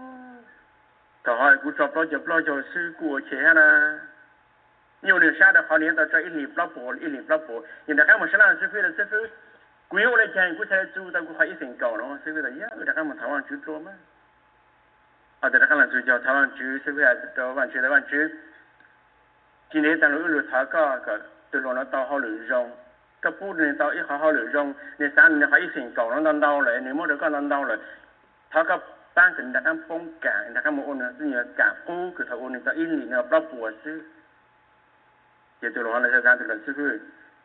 [1.23, 4.01] 他还顾着不着不着是过钱呢。
[5.03, 7.65] nhiều người xa được họ liên tục cho ít lịp lắp bộ ít lịp lắp bộ
[7.87, 9.17] nhưng đặc mà sẽ làm sư phụ là sư phụ.
[9.89, 12.33] Quý ông lấy chàng quý sẽ chú ta cũng phải ít thành cầu nó sư
[12.35, 13.93] phụ là dạ, nhớ đặc mà thảo ăn chú trộm mà
[15.41, 17.81] ở đây đặc là chú cho thảo ăn chú sư phụ là cho ăn chú
[17.81, 18.19] là ăn chú.
[19.71, 21.19] Chỉ nên ta lỗi lỗi thảo có có
[21.51, 22.71] từ lâu nó to hơn lửa rồng
[23.24, 27.80] 用，个不能到一好好路用，你三年还一成搞那到了，你没得个那到了，
[28.50, 28.82] 他个
[29.14, 34.04] 班人家看风干，人家看我呢是要干不，可他我呢到一年要不博士，
[35.62, 37.02] 也对路那些咱这个是不是？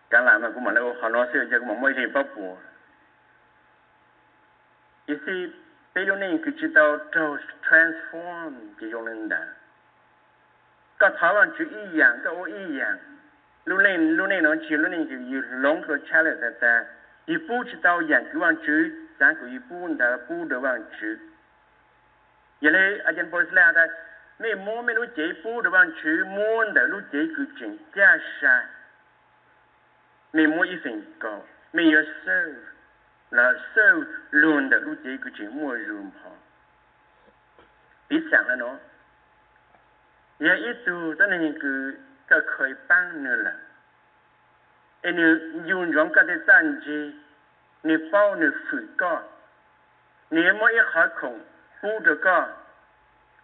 [0.08, 2.58] 干来嘛，我们那个好多事，这个我们每天不博。
[5.06, 5.52] You see.
[5.94, 8.52] Pero nên cứ chỉ tao tao transform
[13.65, 16.85] Lũ nain, lũ nain, non chi lũ nain 然后一 yu long thuo cha le thanta,
[17.27, 20.45] yu fuu chi tau yan kuwan chu, thang ku yu fuu nda kuu
[41.59, 43.51] 个个可以帮你了。
[45.01, 47.15] 而你用勇敢的战机，
[47.81, 49.21] 你帮你悔改，
[50.29, 51.39] 你莫一海空
[51.81, 52.49] 不得个，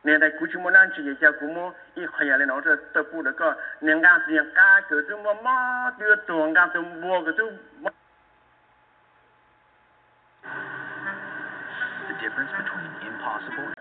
[0.01, 7.91] 你在古去莫难去也叫古莫一海呀来拿着得不得个，你俺是人家个就莫莫就做，俺就莫个就莫。
[12.07, 13.74] The difference between impossible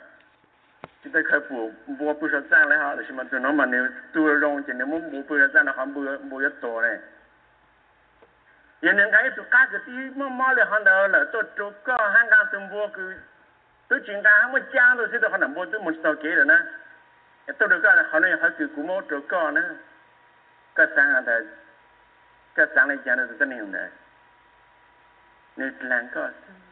[1.04, 3.66] chỉ tới khởi phụ vua bùa sơn sang lại họ thì mà tụi nó mà
[3.66, 6.60] nếu tôi rong chỉ nếu muốn mua bùa sơn sang là họ mua mua rất
[6.60, 6.98] to này.
[8.82, 11.70] Hiện nay cái tụi cá cái tí mà mua được hàng đó là tôi tụi
[11.84, 13.14] có hàng gang tụi vua cứ
[13.88, 16.14] tôi chuyện cá hàng mà trang tôi sẽ được họ nằm bùa tôi muốn sao
[16.22, 16.58] kế rồi nè
[17.58, 19.62] tôi được cái là họ này họ cứ cú mô tụi con nè
[20.74, 21.46] cái sáng hàng đấy
[22.54, 23.88] cái sáng này chàng được cái này không đấy
[25.56, 26.28] nên làm có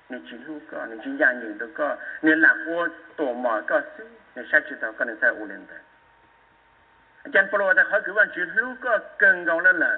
[0.09, 3.61] nên chỉ lúc có nên chỉ nhà nhiều được có nên làm vua tổ mỏ
[3.67, 9.01] có sức shachita kani sai ulin da jan polo da ha kuwan chi lu ka
[9.19, 9.91] keng gong la la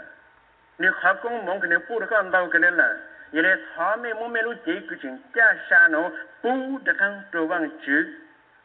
[0.79, 2.89] ni ha kong mong ne pu ka ndao ka la
[3.33, 6.13] yele tha me mo me lu ji ku chin ja sha no
[6.43, 7.99] pu da kan to wang chi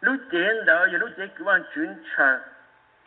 [0.01, 2.39] lu jen da ye lu ji ku wang chun cha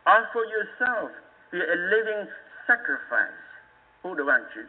[0.05, 1.11] offer yourself
[1.51, 2.29] be a living
[2.67, 3.43] sacrifice
[4.03, 4.63] pu da wang chi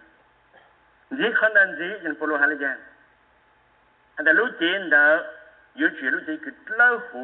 [1.18, 2.80] ji khan dan ji jan polo ha le jan
[4.22, 5.10] แต่รู้จีนเด้อ
[5.78, 7.24] อยู่จีรู้จีคือเล่าหู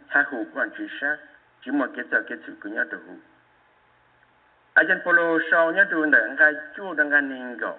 [0.11, 1.17] ha hu quan chỉ sa
[1.61, 2.99] chỉ một cái giờ cái sự của nhau được
[4.75, 7.75] ajan polo sau nhau được nè ngay chú đang ngay nín gọ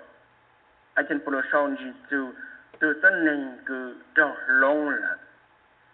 [0.94, 2.32] ajan polo sau chỉ chú
[2.78, 5.16] từ tân nín cứ cho long là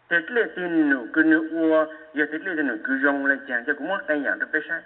[0.08, 3.40] thế lệ tin nụ cứ nụ ua, giờ thế lệ tin nụ cứ rong lên
[3.48, 4.82] chàng cho cũng mất tay nhàng được bé sai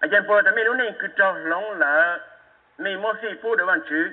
[0.00, 2.18] ajan polo tại mấy lúc này cứ cho long là
[2.78, 4.10] mình mất gì phụ được bạn chứ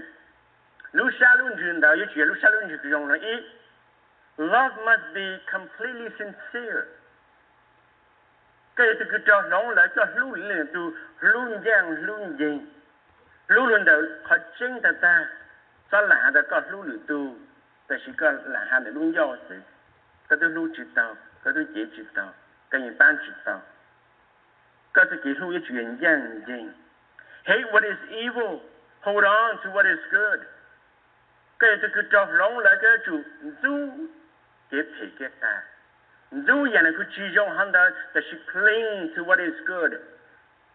[0.91, 3.43] lúc xa luôn truyền đạo với chuyện lúc xa luôn truyền rong là ít.
[4.37, 6.83] Love must be completely sincere.
[8.75, 12.59] Cái cái cho nóng là cho lu lên tu lu giang lu jing.
[13.47, 15.27] Lu luôn đầu họ chính ta ta
[15.91, 17.35] cho là đã có lu lu tu.
[17.87, 19.55] Tại chỉ có là hà để lu do chứ.
[20.29, 22.33] Cái thứ lu chỉ tao, cái thứ chế chỉ tao,
[22.69, 23.61] cái gì ban chỉ tao.
[24.93, 26.69] Cái thứ cái lu yi chuyển giang jing.
[27.43, 28.59] Hate what is evil.
[29.01, 30.39] Hold on to what is good
[31.63, 33.21] cái cái cái trò lòng lại cái chủ
[33.63, 33.89] du
[34.73, 35.63] cái thể cái ta
[36.31, 39.91] du nhà này cứ chỉ dùng hắn đó là she cling to what is good?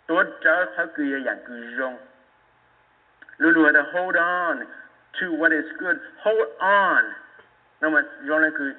[0.06, 1.98] Tôi trở theo cái dạng cứ dùng
[3.38, 4.58] luôn luôn là hold on
[5.12, 5.96] to what is good.
[6.16, 7.04] Hold on.
[7.80, 8.74] nó mà dùng lại cứ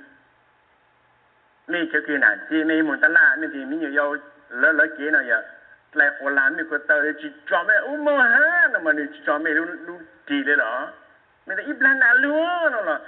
[1.67, 4.17] mấy cái kia này thì mấy muốn ta la mấy thì mình nhiều
[4.49, 5.43] lỡ lỡ kia nào vậy
[5.93, 9.21] lại hồ làm mấy cái tờ chỉ cho mấy ôm mơ ha nó mà chỉ
[9.25, 10.91] cho mấy luôn luôn đi đấy đó
[11.47, 12.99] mình ta iblan na luôn nó là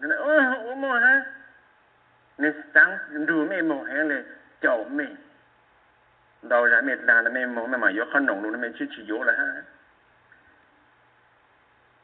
[0.00, 1.24] nên ô ô mò ha
[2.44, 2.90] นึกตั้ง
[3.30, 4.22] ดูไม่มองแหงเลย
[4.60, 5.06] เจ้าไม่
[6.48, 9.48] เราจะเมตตาแล้วไม่มองไม่หมายยกขนมรู้แล้วไม่ชื่อชิโยละฮะ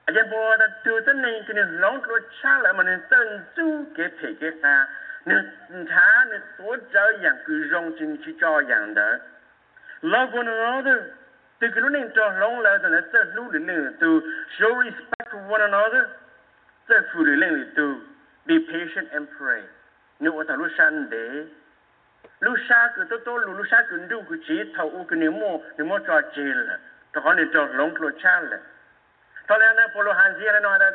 [0.05, 3.27] อาจารย์บอกว่าดูตั้งในคือเนี่ยลองรสชาแล้วมันตั้ง
[3.57, 4.77] จู้เก๋เพ่เก๋ตา
[5.27, 5.41] เนี่ย
[5.93, 9.13] ช้าเนี่ยตัวเจ้าอย่างคือรงจิงชิจออย่างเด้อ
[10.09, 11.01] เราคนเราเด้อ
[11.59, 14.21] từ cái lúc này cho long là từ nãy từ lúc đến nữa từ
[14.59, 16.05] show respect to one another
[16.87, 17.97] từ phụ đến nữa từ
[18.47, 19.63] be patient and pray
[20.21, 21.45] nếu ở thằng Lusan để
[22.41, 25.59] Lusa cứ tôi tôi lù Lusa cứ đâu cứ chỉ thầu u cứ nếu mua
[25.77, 26.79] nếu mua cho chê là
[27.13, 28.59] thằng con này cho lông lo cha là
[29.49, 30.91] thằng này nó polo hàng gì là nó là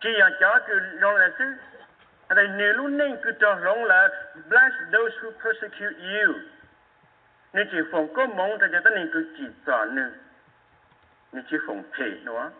[0.00, 1.44] chỉ là chó cứ lông là chứ
[2.28, 4.08] anh ấy nếu lúc nên cứ cho lông là
[4.48, 6.34] bless those who persecute you
[7.52, 10.10] nên chỉ phòng có mong thì cho tất nhiên cứ chỉ cho nữa
[11.32, 12.50] nên chỉ phòng phê nữa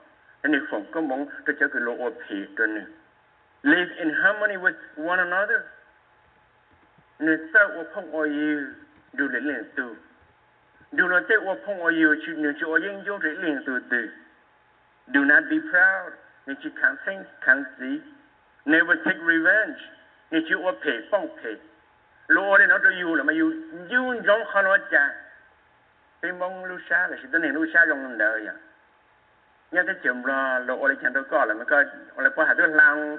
[0.43, 2.81] nên phòng có mong thì cho cứ lông ô phê nữa
[3.65, 5.65] live in harmony with one another.
[7.21, 7.37] Ne
[8.13, 9.65] o le
[10.93, 14.11] du lo te wo phong o yu chi ne chi o le
[15.13, 16.13] do not be proud
[16.47, 16.71] ne chi
[17.05, 18.01] sing kan zi
[18.67, 19.81] never take revenge
[20.31, 21.57] ne chi o pe phong pe
[22.29, 22.67] lo le
[22.99, 23.51] yu la ma yu
[23.89, 24.45] yu jong
[26.39, 28.55] mong lu sha là chỉ tên này lu sha trong đời à.
[29.71, 31.85] Nhớ tới chừng lo lo chẳng tôi có là mới coi
[32.15, 33.19] ô lấy qua hạt tôi lang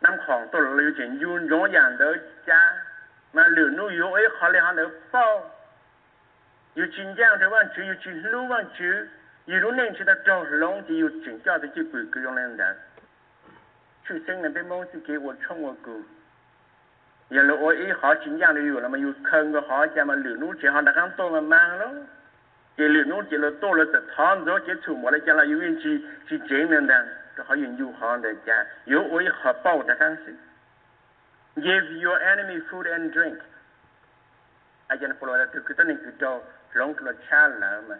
[0.00, 2.54] 南孔都留着，有牛羊都家，
[3.32, 5.20] 那留牛羊，哎，好哩，还能包。
[6.74, 8.84] 有金匠，台湾住有金路湾住，
[9.46, 12.76] 一路认识那张龙，就有金匠，他就背个用那的。
[14.04, 15.90] 出生那边忘记给我唱过歌，
[17.30, 21.90] 原来我一好金匠就有，那么有坑个好家，嘛留牛只，好大刚多个妈咯。
[22.76, 27.08] 这留牛只了多了，就躺着就出没了，将来有人去去捡那的。
[27.76, 30.36] Yêu họ để cha yêu ôi họ bao đã kháng sinh
[31.56, 33.38] Give your enemy food and drink.
[34.88, 36.40] Ajan polo da tu kita ni kita
[36.74, 37.96] long lo cha la ma.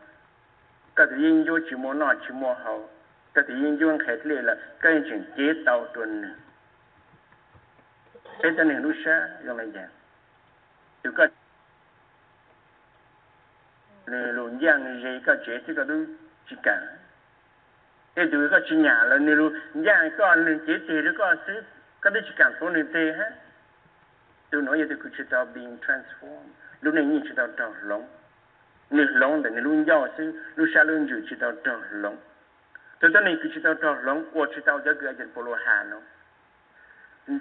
[0.94, 2.88] Ka tu yin yo chi mo na chi mo hao.
[3.32, 6.28] Ka tu yin yo khai tle la ka yin chin ke tao tun ni.
[8.42, 9.90] Thế cho nên lúc xa dùng lại dạng.
[11.02, 11.26] Tu ka
[14.06, 16.04] nè luôn giang gì ka chế thì ka tu
[16.46, 16.95] chỉ cả.
[18.16, 21.36] Thế tụi có chỉ nhà là nên luôn giang con nên chế thì nó có
[21.46, 21.62] sự
[22.00, 23.30] có biết chỉ cảm số nên tê ha.
[24.50, 26.48] tôi nói vậy thì cứ chuyện đó being transformed.
[26.80, 28.06] Lúc này nhìn chuyện đó đó lòng
[28.90, 32.16] nên lòng để nên luôn giàu sự lúc xa luôn chịu chuyện đó đó lòng
[33.00, 35.56] tu đó này cứ chuyện đó đó lòng qua chuyện đó giờ cái chuyện polo
[35.64, 36.00] hà nó.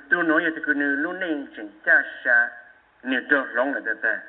[0.10, 2.50] Tôi nói vậy thì cứ nên lúc này chuyện cha sa
[3.04, 4.20] nên đó lòng là đó ta.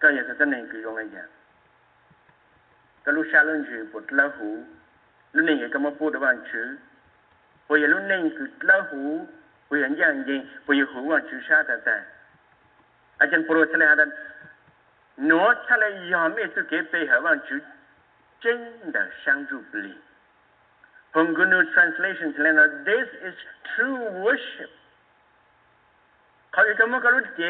[0.00, 1.18] Cái gì đó này nên cứ này gì,
[3.04, 4.28] cái lúc sau luôn chịu bột lá
[5.36, 6.78] luneng ye kama po de wan chu
[7.68, 9.28] wo ye luneng ku la hu
[9.68, 11.96] wo ye yang ye wo ye hu wan chu sha da da
[13.20, 14.12] a chen pro chale ha dan
[15.16, 17.60] no chale ya me su ke pe ha wan chu
[18.40, 19.94] chen da shang ju bli
[21.12, 23.36] Hongunu translation lena this is
[23.74, 24.72] true worship
[26.52, 27.42] เขาจะมาการุเจ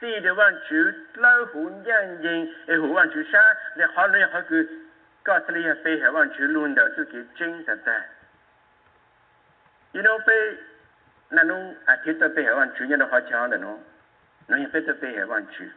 [0.00, 4.62] สี่เดือนวันชุดเล่าหุ่นย่างยิงไอหุ่นวันชุดชาแต่เขาเนี่ยเขาคือ
[5.30, 8.04] 告诉那些非海望去论的自己精神在。
[9.92, 10.58] You know 被
[11.28, 13.80] 那侬啊提到被海望去，你都好强的侬，
[14.48, 15.70] 侬也被这被海望去。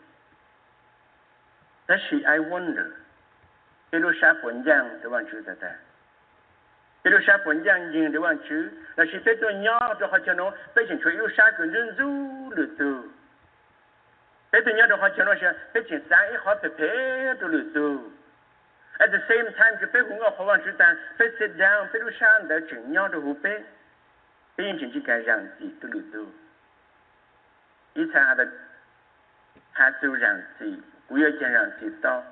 [1.85, 2.87] 但是 I wonder，
[3.91, 5.77] 比如啥本样的望去的在。
[7.03, 12.03] 比如啥本样人的望去，那是被做鸟的好强侬，被请出有啥个人走
[12.55, 13.07] 了走。
[14.49, 16.87] 被做鸟的好强侬是被请三一好被陪
[17.35, 18.01] 着了走。
[19.02, 21.98] at the same time ke pe hu ngo ha wan chu dan pe sit down pe
[21.98, 23.62] lu sha de chin nya de hu pe
[24.56, 26.32] 变成这个让子的路途，
[27.94, 28.48] 以前他的
[29.72, 32.24] 他就让子，不要讲让子到，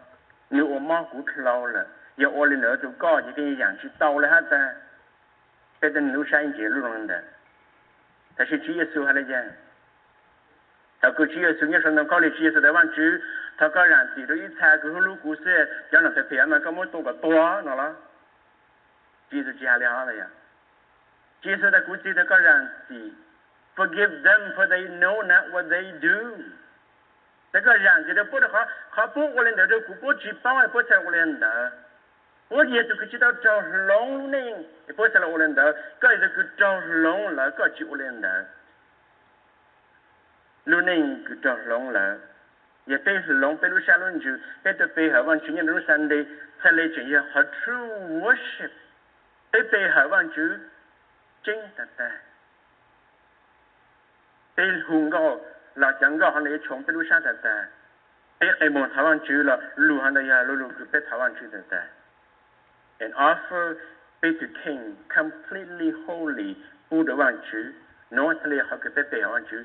[0.49, 4.59] 你我妈骨头老了，要我的儿子高就给让子到了哈子，
[5.78, 7.22] 变成留下一节路上的，
[8.34, 9.41] 但是主耶稣还来讲，
[11.01, 13.01] 他过主耶稣你说能搞的主耶稣在往主，
[13.62, 16.41] 他个人地 ranti, raiyitai kusuhlu kusai, janakethai
[23.76, 26.43] forgive them for they know not what they do,
[27.53, 31.72] 这个人气的不得好，他 daku daka kapu ulenda daku kochi paai kocha ulenda,
[32.49, 32.82] kochi
[41.68, 42.30] 龙了
[42.87, 44.30] 也背是龙背路下轮就
[44.62, 46.26] 背的背后往去年路上的
[46.62, 48.70] 才来这些和 true worship，
[49.51, 50.43] 背背后往就。
[51.47, 52.11] chính thật ta
[54.55, 55.37] tên hùng gò
[55.74, 57.66] là chẳng gò hắn lấy chống tên sa thật ta
[58.39, 61.34] e e mo tawan chu la lu han da ya lu lu ku pe tawan
[61.41, 61.82] chu da da
[62.99, 63.76] and offer
[64.20, 66.57] be to king completely holy
[66.91, 67.59] bu de wan chu
[68.11, 69.64] no ta le ha ke pe pe wan chu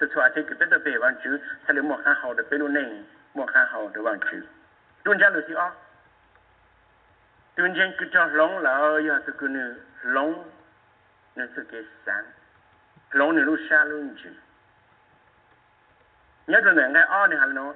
[0.00, 2.34] Jing to to ate ke pe de pe wan chu ta le mo ha ha
[2.34, 4.42] de pe lu nei mo ha ha de wan chu
[5.04, 5.72] dun ja lu si a
[7.56, 10.44] dun jen ku ta long la ya to ku nu long
[11.36, 12.24] ne se ke san
[13.12, 14.30] long ne lu sha lu ji
[16.46, 17.74] nhớ rồi ngay o này hẳn nó.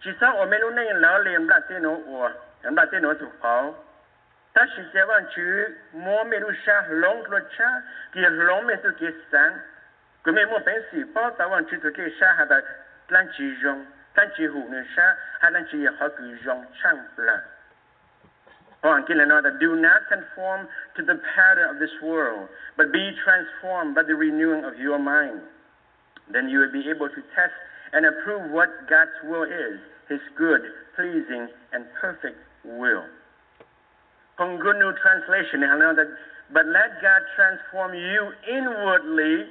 [0.00, 2.30] Chỉ sao ở bên này lỡ liền là tên nó của
[2.62, 3.72] làm là tên nó thuộc khó
[4.52, 7.82] ta chỉ sẽ vào chữ mua mê lu sa long lo cha
[8.12, 9.81] kia long mê tu kia sáng cái mê mua
[10.24, 10.30] Oh,
[19.60, 24.64] do not conform to the pattern of this world, but be transformed by the renewing
[24.64, 25.40] of your mind.
[26.32, 27.52] Then you will be able to test
[27.92, 30.60] and approve what God's will is, his good,
[30.94, 33.04] pleasing, and perfect will.
[34.38, 35.64] Pongunu translation,
[36.52, 39.46] but let God transform you inwardly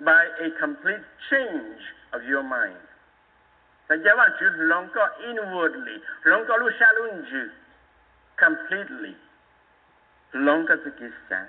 [0.00, 1.82] by a complete change
[2.12, 2.80] of your mind.
[3.88, 7.50] Sa jawan chu long ko inwardly, long ko lu shalun ju
[8.36, 9.16] completely.
[10.34, 11.46] Long ko kisan.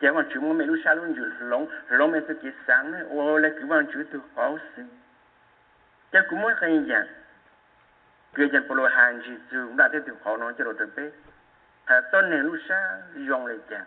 [0.00, 3.02] cái bọn chúng mình lúc sau luôn chịu lòng lòng mình tự kiệt sáng này
[3.10, 4.82] ô lấy cái bọn chúng tự khó sự
[6.12, 7.06] chắc cũng muốn khai giảng
[8.34, 11.10] kia chân dạng lô hàng gì chúng đã thấy tiểu khó nó cho được bế
[11.84, 13.84] hà tôn này lúc xa dòng lại dạng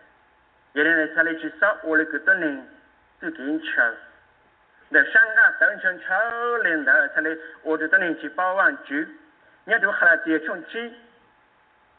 [0.74, 2.58] giờ là xa lại chứ sao ô là cứ tôn này
[3.20, 3.96] tự kiến chờ.
[4.92, 7.34] Để sang cả tận chân chờ lên đó xa lại
[7.64, 9.06] ô thì tôn này chỉ bao vàng chứ
[9.66, 10.92] nhớ được khá là tiền trong chi.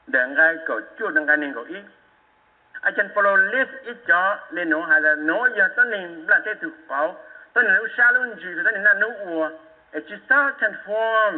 [0.07, 1.65] Để ngay cổ chút để ngay nên cổ
[3.23, 6.71] lô lít ít cho lên nó hay là nó giờ tani bla là thấy tiểu
[6.89, 7.15] khó
[7.55, 9.09] no shalun ju xa luôn chứ o e là nó
[9.89, 10.37] transform ci sa
[10.87, 11.33] o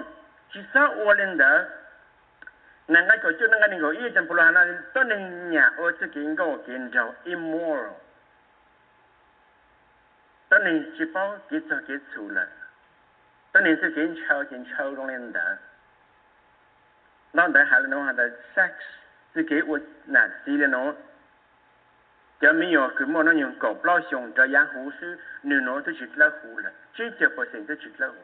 [0.57, 1.68] chisa olinda
[2.88, 6.57] nanga ko chu nanga ningo i jan pula na to nya o chu kin go
[6.64, 8.00] kin jo immoral.
[10.48, 12.46] To ning chi pao ki cho ki chu la.
[13.52, 15.59] To ning chu kin chao kin chao dong len da.
[17.34, 18.72] Na da ha no ha da sex.
[19.34, 20.94] Chu ki wo na chỉ le no.
[22.40, 25.61] Cho mi yo cứ mo no nhung cổ lo xong cho yang hu sư nửa
[25.61, 28.22] nó tôi chít la hu là chỉ cho bơ sinh tôi chít la hu.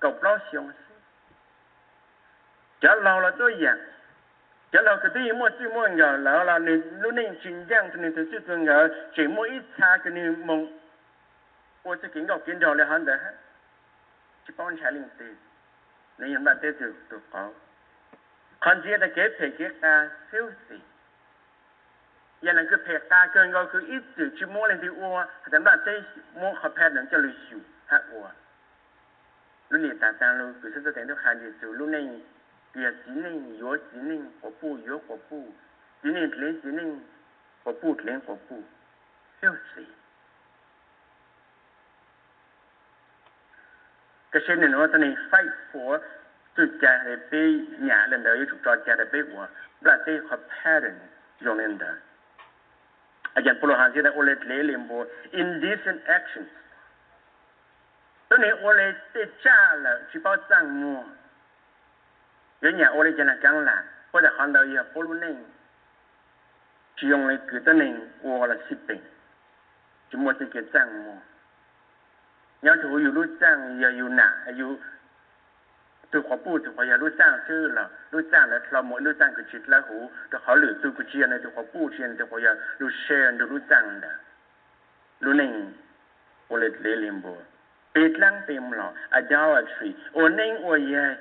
[0.00, 0.72] Cổ lo xong
[2.86, 3.78] chả lâu là tôi giảng
[4.72, 7.34] chả lâu cái gì mua chỉ mua ngờ lâu là nên lúc nên
[7.70, 10.78] giang thì nên thực sự tôi ngờ chỉ mua ít xa cái nên mong
[11.82, 13.18] ô chỉ kiến gọc kiến đồ là hơn đấy
[14.46, 15.34] chỉ 帮 trả linh tiền
[16.18, 17.50] nên hiện tại tôi tự tự có
[18.60, 20.76] còn chỉ là cái phải cái ta siêu gì?
[22.42, 25.24] Giờ là cái phải ta cái ngô cứ ít từ chỉ mua lên thì ô
[25.52, 26.02] thì mà tôi
[26.34, 28.28] mua hợp hết là cho lưu siêu hết ô
[29.70, 32.35] lúc này ta sang cứ sẽ tôi thấy được hàng gì rồi
[32.76, 35.50] 也几命有几命，我不有我不，
[36.02, 37.02] 几命停几命，
[37.64, 38.62] 我不停我不，
[39.40, 39.82] 就是。
[44.30, 45.38] 这些人我都能发
[45.72, 45.98] 火，
[46.54, 47.54] 就家里被
[47.86, 49.48] 伢人的，也就找家里被我，
[49.80, 50.94] 那得和派人
[51.38, 51.98] 用人的。
[53.36, 56.48] Again, Pulo has said all it lay limbo, indecent actions.
[58.28, 61.04] 都能我来在家了，去包账么？
[62.60, 65.36] 人家屋里就来讲啦，我在看到以后不如你，
[66.96, 69.00] 只用了几多年过了十遍，
[70.10, 71.22] 就没这个账么？
[72.60, 74.78] 你要是我有路账，也有哪有？
[76.12, 79.98] ตัวขอพูดตัวขออย่ารู้จ้างชื่อเรารู้จ้างแล้วเราหมดรู้จ้างกับจิตและหู
[80.30, 84.14] ตัวขอหรือตัวกุเชียนตัวขอพูดเชียนตัวขออย่ารู้เชียนตัวรู้จ้างนะ
[85.24, 85.52] รู้หนึ่ง
[86.46, 87.38] โอเลตเลลิมบัว
[87.96, 89.96] Itlang timlo, idolatry.
[90.14, 91.16] Uning uye,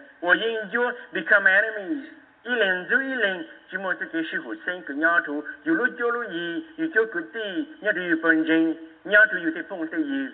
[1.14, 2.06] become enemies.
[2.46, 6.10] Iling zu iling, jimo tu ke shi hu sen ku nya tu, yu lu jo
[6.10, 9.64] lu yi, yu jo ku ti, nya du yu pen jing, nya tu yu te
[9.64, 10.30] pong te yi.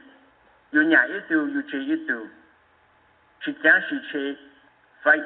[0.72, 2.28] Yu nya yi tu, yu che yi tu.
[3.42, 4.38] Chi kya shi che,
[5.04, 5.24] fight.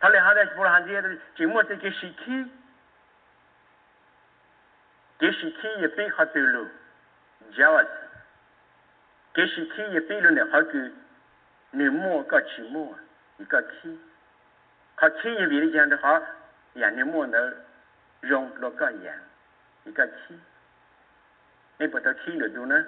[0.00, 2.44] Ha han de, jimo tu ke shi ki.
[5.18, 6.68] Ke shi ki ha tu lu.
[9.34, 10.70] 搿时企业般人来好叫
[11.72, 12.98] 年末搞期末啊，
[13.38, 13.98] 一个期，
[14.96, 16.22] 他企业边里讲的好，
[16.74, 17.54] 年年末能
[18.20, 19.12] 用六个元，
[19.82, 20.38] 一个期，
[21.78, 22.86] 你不到期里头呢，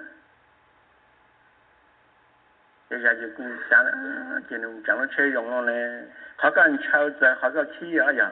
[2.87, 8.31] 人家就过想了，今年涨了车用了呢，好讲你车子，好讲业一样，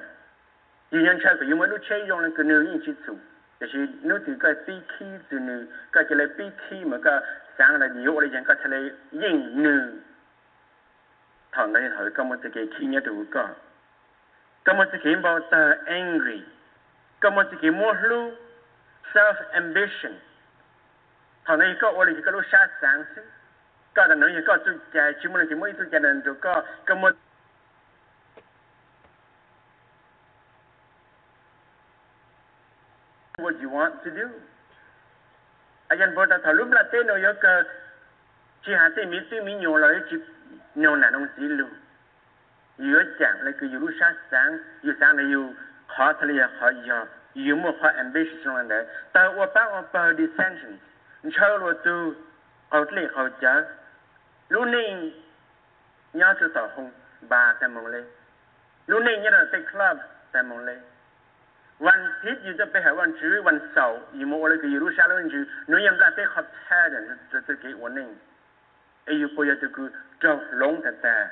[0.92, 3.14] 有人超子，因为你车用了，跟牛人去做。
[3.58, 7.24] 就是侬这个鼻气就呢，个这个鼻气嘛个，
[7.58, 8.78] 像那牛里讲个这个
[9.12, 9.94] 阴呢，
[11.52, 13.50] 他那头个么这个气呢都个，
[14.64, 16.44] 个么这个么他 angry，
[17.20, 18.34] 个么这个么路
[19.14, 20.12] self ambition，
[21.46, 23.24] 他那一个我里个路下三次，
[23.94, 27.10] 个那那一个就在起码那起码就在那都个个么。
[33.40, 34.30] What you want to do
[35.92, 37.64] ayan bo ta thalum la te no yo ka
[38.64, 40.16] chi ha te mi tu mi nyo la chi
[40.76, 41.68] nyo na nong si lu
[42.80, 45.54] yo chang la ku yu lu sha sang yu sang la yu
[45.96, 48.80] kha thali ya kha ya yu mo kha ambition la
[49.12, 50.80] ta wa pa wa pa dissensions
[51.26, 52.16] Nchao lo tu
[52.72, 53.64] out le khao ja.
[54.50, 55.12] lu ninh
[56.14, 56.92] nhớ cho ta hong
[57.30, 58.04] ba ta mong le.
[58.88, 59.98] lu ninh nhớ na te club
[60.32, 60.95] ta mong le.
[61.80, 65.04] when did you get back home to one so you more like you look so
[65.10, 68.16] lonely no you got back up head and just to get one name
[69.08, 69.90] you forget to go
[70.22, 71.28] dumb lonely then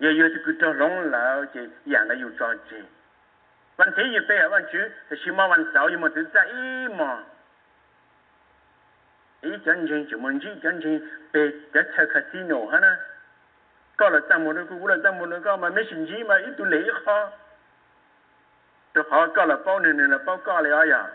[0.00, 2.84] you used to go dumb lonely all day 养了又长进
[3.76, 7.24] when did you back home to the shimmer one so you must die eamoh
[9.44, 11.00] ee don't you jump on jeanjune
[11.32, 12.98] be that technically no hannah
[13.96, 16.84] gotta dumb on the coolery dumb on the corner message my it's too late
[18.92, 21.10] tôi họ có là bao nhiêu là bao có là ai à?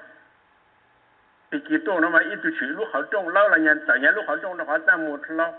[1.52, 4.00] Thì cái tổ nó mà ít tu chỉ lúc họ trông lâu là nhận tại
[4.00, 5.54] nhà lúc họ trông nó họ tăng một lâu.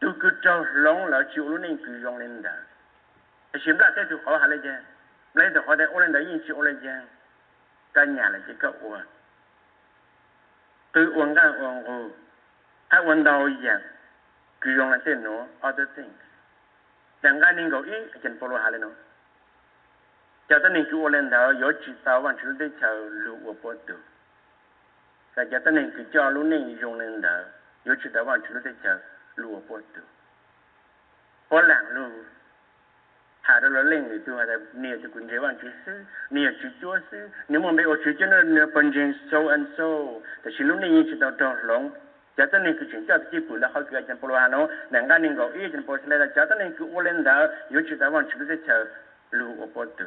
[0.00, 2.50] Tôi cứ cho long là chịu luôn này cứ dòng lên đó
[3.66, 4.68] xem ra cái tôi họ hay là gì
[5.34, 6.88] lấy từ họ đây, ô lên đấy nhìn chịu lên gì
[7.94, 9.00] cái nhà là chỉ có uổng.
[10.92, 12.08] Từ uống ra uống hồ
[12.88, 13.80] hay uống đầu dạng
[14.60, 15.46] cứ dòng là thế nữa.
[15.68, 16.14] other things
[17.22, 17.92] chẳng cái nên có ý
[18.22, 18.88] chân phố hà lên nó
[20.48, 23.54] cho tới nên cứ lên đó có chỉ sao vẫn chỉ để chờ lũ của
[23.62, 23.94] bố tử
[25.34, 27.40] và cho tới nên cứ cho lũ nên dùng lên đó
[27.86, 28.98] có chỉ tao vẫn chỉ để chờ
[29.36, 30.02] lũ của bố tử
[31.50, 32.08] bố làng lũ
[33.40, 35.92] hà đó là lên người tôi là nhiều thì cũng dễ bằng chữ sư
[36.30, 39.38] nhiều chữ chúa sư nếu mà bây giờ chữ cho nó nó bằng chân so
[39.50, 39.84] and so
[40.42, 41.90] thì chỉ lúc nên như chỉ tao tròn lòng
[42.36, 44.68] cho tới nên cứ chuyển cho chỉ phụ là họ cứ chân polo hà nó
[44.90, 47.46] nàng ga nên gọi ý chân sẽ là cho tới nên cứ ô lên đó
[47.68, 48.84] yếu chỉ tao bằng chữ để chờ
[49.30, 50.06] lù của bố tử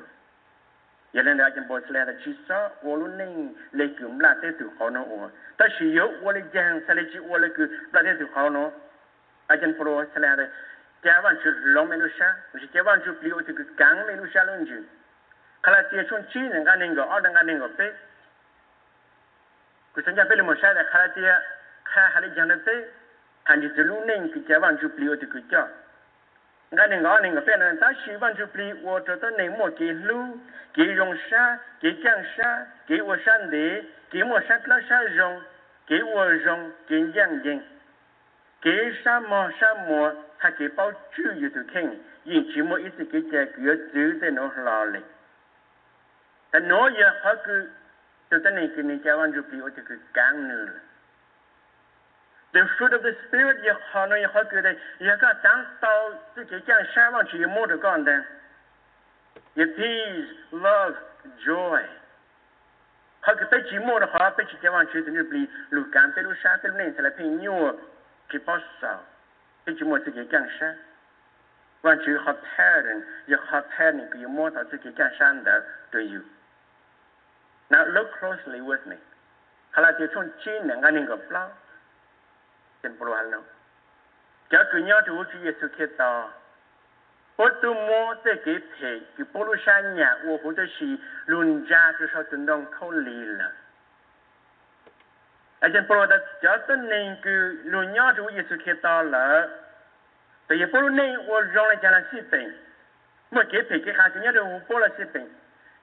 [1.17, 4.55] yelen da jin bo sle da chi sa wo lu nei le ku mla te
[4.57, 5.31] tu ko no o.
[5.57, 8.27] Ta shi yo wo le jan sa le chi wo le ku mla te tu
[8.33, 8.71] ko no
[9.47, 10.45] a jin pro sle da
[11.03, 13.53] ja wan chu lo me lu sha wo shi ja wan chu pli o tu
[13.75, 14.85] gang me lu sha lu ju
[15.61, 17.87] kala ti chon chi ne ga ning go o da ga ning go pe.
[19.93, 21.21] Ku san ja pe le mo sha da kala ti
[21.89, 22.75] kha ha le jan le pe.
[23.47, 25.67] Han ji lu nei ki ja wan chu pli o tu ku ja
[26.73, 29.29] nga ni ngõ ni ngõ phe nan sa shi ban ju pli wo to to
[29.37, 30.19] nei mo ki lu
[30.75, 31.43] ki yong sha
[31.79, 32.49] ki chang sha
[32.87, 33.65] ki wo shan de
[34.11, 35.37] ki mo sha la sha jong
[35.87, 37.61] ki wo jong ki yang jing
[38.61, 40.01] ki sha mo sha mo
[40.43, 43.61] ha ki bao chu yu tu king yin chi mo i si ki che ki
[43.61, 45.01] yo zu de no la le
[46.51, 47.55] ta no ya ha ku
[48.29, 50.86] to to nei ki ni cha ban ju pli o ti ku kang nu le
[52.56, 55.88] The fruit of the spirit 也好呢，也好个的，也个讲到
[56.34, 58.24] 自己讲山望去也摸着讲的，
[59.54, 60.94] 也 peace, love,
[61.44, 61.82] joy。
[63.20, 67.78] 好个被寂寞的话，被去讲完去，等于比路干被路山被路那才来配牛，
[68.28, 69.02] 给包少。
[69.64, 70.74] 一直摸自己干啥，
[71.82, 76.20] 完全和别人也和别人可以摸到自己干啥的都有。
[77.68, 78.96] Now look closely with me.
[79.72, 81.46] Kalau dia cun cin dengan ni gopla,
[82.87, 83.43] sen pulwal no
[84.49, 86.09] kya tu nyo tu chi yesu ke ta
[87.35, 91.65] po tu mo te ke pe ki pulu sha nya wo hu de shi lun
[91.67, 93.49] ja tu sha tun dong ko li la
[95.59, 97.35] a jen pulwal da kya tu ne ku
[97.71, 99.23] lun nyo tu yesu ke ta la
[100.47, 102.41] te ye pulu ne wo jong la jana si pe
[103.31, 105.27] mo ke pe ke kha tu nyo tu wo pulu si pe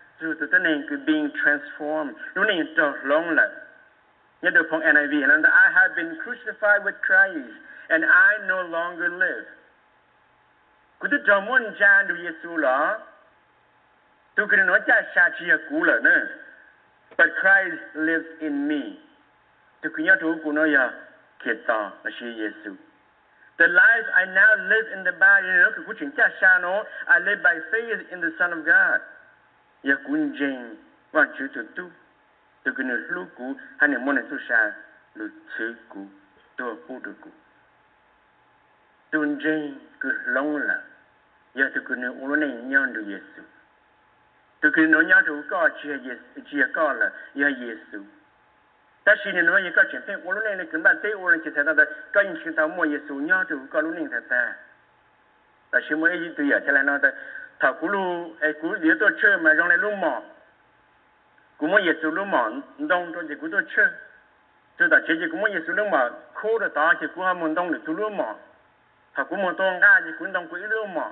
[0.21, 3.51] 主就真能 being transformed，如你就 long 了。
[4.41, 7.53] 一度碰 NIV，然後 I have been crucified with Christ
[7.89, 9.45] and I no longer live.
[17.17, 18.99] but Christ lives in me.
[19.83, 19.89] the
[23.67, 25.47] life I now live in the body,
[27.07, 29.01] I live by faith in the Son of God.
[29.83, 30.77] Ya kunjing
[31.11, 31.91] wa chu tu tu.
[32.63, 34.73] Tukunu luku hani mone tu sha,
[35.15, 35.29] lu
[35.89, 36.07] ku
[36.55, 37.29] tu pu tu ku.
[39.11, 40.77] Tunjing ku long la.
[41.53, 43.41] Ya tukunu ulone nyandu Yesu.
[44.61, 45.97] từ khi nó nhớ đủ có chia
[46.51, 48.03] chia có là ya yesu
[49.03, 51.29] ta shi nó như có chuyện thế ô lúc này là cứ bạn tế ô
[51.29, 54.05] lên chỉ thấy ta có những chuyện tao mua Giêsu nhớ đủ có lúc này
[54.11, 54.55] thật ta
[55.71, 57.11] ta xin mua cái từ giờ cho lại nó ta
[57.61, 60.21] thảo cú lu ai cú điều tôi chơi mà trong này lu mỏ
[61.57, 63.87] cú mới Giêsu lu mỏ đông, tôi thì cú tôi chơi
[64.77, 67.39] tôi đã chơi chỉ cú mới Giêsu lu mỏ khô được đó thì cú ham
[67.39, 68.35] muốn đông được tôi lu mỏ
[69.13, 71.11] thảo cú muốn đông ra thì cú đông quỷ lu mỏ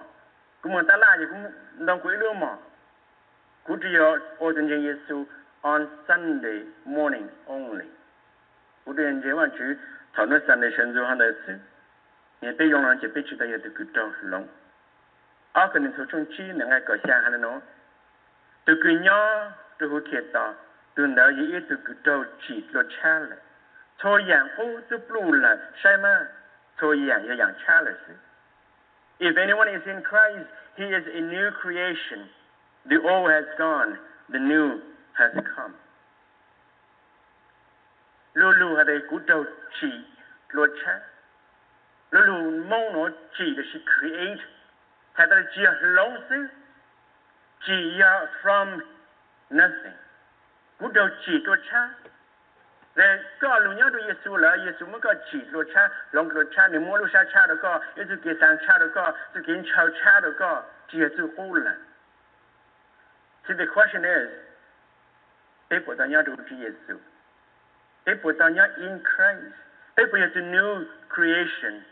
[0.62, 1.36] cú muốn ta la thì cú
[1.86, 2.58] đông cú lu mỏ
[3.70, 5.26] ở you ordinary Yesu
[5.62, 7.86] on Sunday morning only?
[8.86, 9.66] Could you enjoy one to
[10.14, 11.54] thảo nói Sunday sinh du hàng đời sư.
[12.42, 14.48] Nghe bây giờ chỉ biết chỉ đây được cứ trâu lòng.
[15.60, 17.60] À cái nên số trong chi là ngay cỡ xa hay nó.
[18.66, 20.54] Từ cứ nhớ từ hồ kiệt đó.
[20.96, 23.36] Từ đó ý từ cứ trâu chỉ lo cha là.
[23.98, 26.26] Thôi dạng hô từ blue là sai mà.
[26.78, 28.14] Thôi dạng ya dạng cha là sư.
[29.20, 32.28] If anyone is in Christ, he is a new creation.
[32.90, 33.92] The old has gone,
[34.32, 34.80] the new
[35.14, 35.74] has come.
[38.34, 39.46] Lulu ở đây cũng đầu
[39.82, 40.06] chỉ
[40.50, 41.00] luật cha.
[42.12, 44.59] Lulu mong nó chỉ là sự create.
[45.14, 46.50] had a geology,
[47.66, 48.82] geo from
[49.52, 49.98] nothing.
[50.80, 51.90] Good old geo cha.
[52.96, 55.14] Then God knew to Yesu la Yesu mo ka
[55.74, 58.78] cha, long lo cha ni mo lo sha cha de ko, Yesu ge san cha
[58.78, 60.64] de ko, to gin chao cha de ko,
[61.54, 61.74] la.
[63.48, 64.30] See the question is,
[65.70, 67.00] people that know to Yesu.
[68.06, 69.54] People that are in Christ.
[69.96, 71.84] People that new creation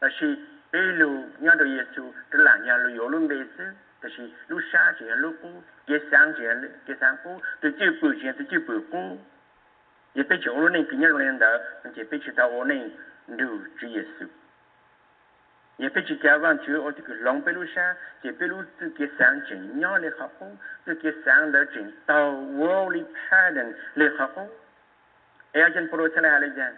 [0.00, 0.36] that she
[0.78, 3.64] e lu nhà được Giêsu, tức là nhà lu yếu luôn bề sư,
[4.00, 6.44] tức là lu xa chỉ lu cũ, cái sáng chỉ
[6.86, 9.18] cái sáng cũ, từ chưa bự chỉ từ chưa bự cũ.
[10.14, 11.58] Ye bị chỗ luôn nên kinh nghiệm lên đó,
[11.94, 12.90] chỉ bị ta tao nên
[13.28, 14.26] đủ Chúa Giêsu.
[15.78, 18.64] ye pe chi kya van chu o ti long pe lu sha je pe lu
[18.78, 20.48] tu ke sang chen nya le kha ho
[20.84, 24.48] tu ke sang de chen tao worldly pattern le kha ho
[25.52, 26.72] e a chen pro chela le jan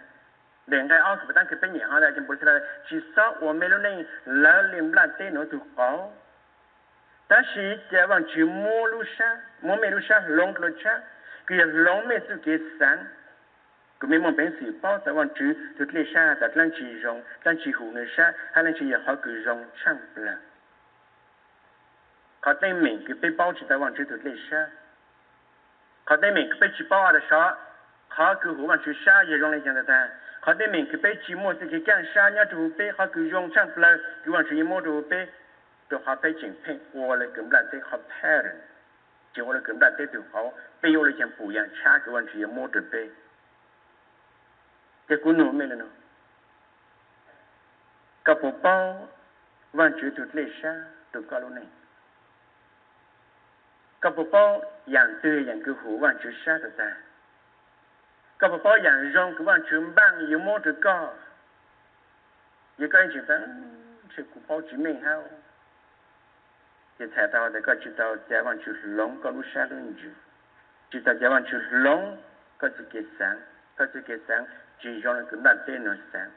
[0.69, 6.13] 另外，我们不单可以发现，我们柬埔寨至少我们那里老林老多的土高，
[7.27, 9.23] 但是，一望全部绿色，
[9.61, 10.89] 满绿色，浓绿色，
[11.47, 12.85] 全是浓密的绿色。
[14.01, 20.35] 我们平时跑一望去，特别沙子、烂石、松、烂石、红沙，还能去野花、去榕树、不啦。
[22.41, 24.69] 可能每个被包起来望去都绿色，
[26.05, 27.57] 可能每个被吃饱的沙，
[28.07, 30.09] 还有可能望去沙也长得像的。
[30.40, 33.30] họ tên mình cứ bị chỉ mua cái cái gan sa nhá tụ bị họ cứ
[33.32, 35.16] rong sang là cứวันchữ mua tụ bị
[35.90, 38.56] rồi họ bị chỉnh phê 我来根本在họ parent
[39.32, 43.10] 就我来根本在对好，被我来讲不一样，下个问题也摸着背。
[45.08, 45.84] cái cú nổ mê là nó
[48.24, 49.08] cả bộ bao
[49.72, 51.64] van chữ tụt lệ xa tụt qua lúc này
[54.00, 56.96] cả bộ bao dạng tư dạng cứ hủ van chữ xa tụt ta
[58.39, 61.13] Có phải bao dạng rong của bạn chữ băng yếu mô được có
[62.77, 63.39] như cái anh chỉ ta
[64.15, 65.29] chỉ cú bao chỉ mình hao.
[66.99, 69.93] Thì thầy tao để có chỉ tao giá van chữ lông có lúc xa luôn
[70.01, 70.09] chữ
[70.91, 72.17] chỉ tao giá van chữ lông
[72.57, 73.39] có sự kết sáng,
[73.75, 74.45] có sự kết sáng,
[74.79, 76.29] chỉ rong là cũng đặt tên nó sáng.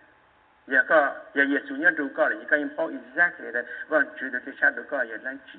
[0.66, 4.06] Giờ có, giờ giờ chủ nhân đủ có là những cái info exactly là vâng
[4.16, 5.58] chủ được cái xa đủ có giờ lăng chỉ.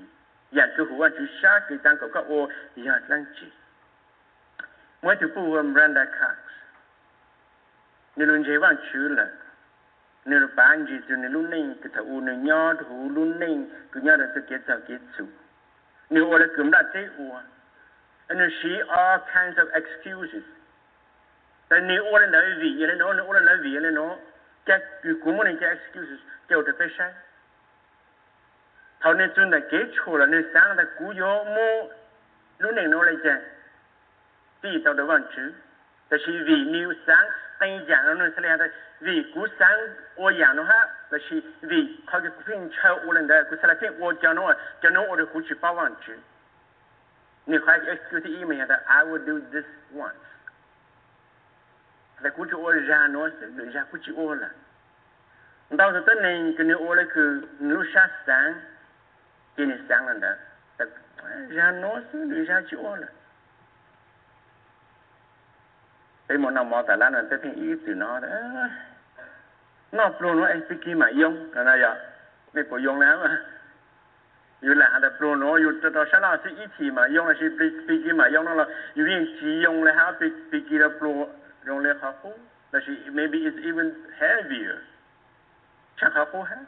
[0.51, 3.47] Giờ cứ hùa chủ xa cái tăng có có ô, giờ lăng chỉ.
[5.03, 6.35] 我就不问 Brenda Cox，
[8.13, 9.27] 你论这往去了，
[10.23, 15.25] 你论班级就你论内个头，你鸟头论内个鸟的这节奏节奏，
[16.07, 17.41] 你为了干嘛这我
[18.29, 20.43] ？And she all kinds of excuses.
[21.67, 24.17] Then you all know the, you know, you all know the, you know,
[24.65, 27.01] get you come on into excuses, get the fish.
[28.99, 31.89] How nên chúng ta kế chủ là nên ta cú gió mô,
[32.59, 33.15] lúc này nó lại.
[34.71, 35.53] 你到一万句，
[36.07, 37.15] 但是为牛生，
[37.59, 39.67] 当然了，那个啥的，为狗生，
[40.15, 40.73] 我也弄哈，
[41.09, 43.67] 但是为他给狗生小孩，我那个啥，
[43.99, 46.17] 我叫弄啊，叫弄我的夫妻八万句。
[47.45, 50.13] 你还 excuse me 一下的，I will do this once。
[52.21, 54.49] 但是叫弄是，你叫不叫弄了？
[55.67, 58.55] 我们到时候等你给你弄来，就是牛生生，
[59.57, 60.37] 鸡生了的，
[61.53, 63.07] 叫弄是，你叫不叫弄了？
[66.33, 68.31] thế một nào mò tại lan là sẽ thấy ít từ nó đấy
[69.91, 71.95] nó luôn nó ấy kia mà yong là này giờ?
[72.53, 73.41] Này của yong lắm mà?
[74.61, 77.45] Yêu là đã luôn nó yêu cho đó sao ít thì mà yong là sẽ
[77.87, 80.79] bị mà yong nó là yêu viên chỉ yong là hả bị bị kia
[81.67, 82.31] yong là khó khăn.
[82.71, 84.77] Là sẽ maybe it's even heavier.
[85.95, 86.65] Chẳng khó khăn hết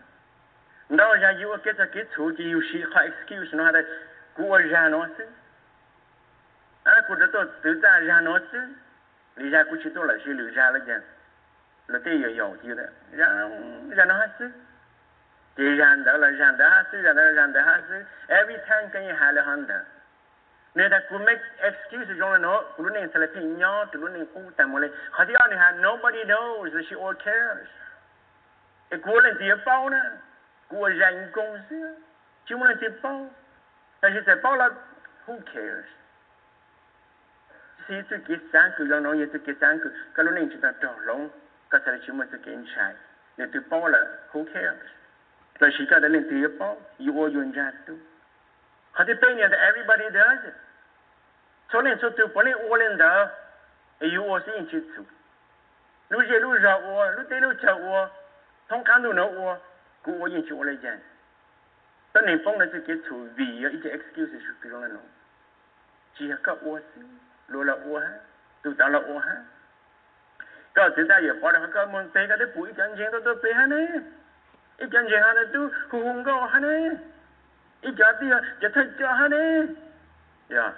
[0.89, 3.81] đó là yêu cái cái thứ gì yêu sĩ khó excuse nó là
[4.33, 5.25] cua ra nó chứ.
[6.83, 8.59] À cua đó tôi tự ra nó chứ.
[9.34, 11.00] 人家过去多了些留下了讲，
[11.86, 14.50] 那得有要求的，人人那还是。
[15.56, 19.84] 这人的了，人的还是人的人的还是，every time 跟你喊了喊的。
[20.72, 24.26] nên ta cũng make excuse trong nó cũng nên sẽ là phi nhỏ từ lúc nên
[24.26, 27.66] cũng tạm một lên họ thì anh ha nobody knows that she all cares
[28.90, 29.98] cái của lên tiền bao nè
[30.68, 31.96] của人公司
[32.44, 33.28] 就没人tiền bao
[34.00, 34.72] 但是在包了
[35.26, 35.84] who cares
[37.87, 41.29] situ kisang ke yang chúng ta kisang lòng, các ni kita tolong
[41.69, 42.65] kasar cuma sekian
[43.37, 44.77] để ni tu là who cares
[45.59, 47.97] tapi jika ada ni tu apa you all you jatuh
[48.91, 50.53] hati pengen that everybody does it
[51.69, 53.29] cho nên số tu bọn ô lên đó
[53.99, 55.03] you all xin chữ tu
[56.09, 58.07] lu je lu ra ô lu te lu cha ô
[58.67, 59.57] thông cảm đủ nó ô
[60.03, 60.97] cú ô yên chữ ô lên jan
[62.13, 64.99] tất nhiên phong là sự kết thúc vì ý cái excuses chụp cái đó nó
[66.13, 67.03] chỉ là các ô xin
[67.47, 68.19] 놀라우하
[68.63, 69.35] tu ta la uha
[70.73, 73.19] to tu ta ye pa da ka mon pe ka de pu kan jeng to
[73.21, 74.01] to pe ha ne
[74.79, 76.97] i kan jeng ha ne tu hu hung go ha ne
[77.81, 78.25] i ja ti
[78.61, 79.41] ja thai ja ha ne
[80.49, 80.73] ya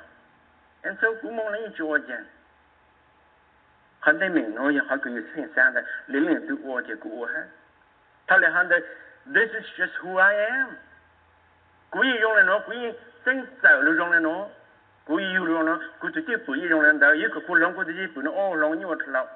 [0.83, 2.25] and so ku mong lai jo jen
[4.01, 6.81] han de min no ya ha ku yu sin san da le le tu o
[6.81, 7.43] je ku o ha
[8.27, 8.35] ta
[9.33, 10.77] this is just who i am.
[11.91, 12.93] Ku yi yong le no ku yi
[13.23, 14.51] sen sa lu yong le no
[15.07, 17.75] Cú yêu luôn nó, cú tự tiếp bụi luôn là đó, yêu cái cú lòng
[17.75, 19.27] cú tự tiếp bụi nó ô lòng như một lòng.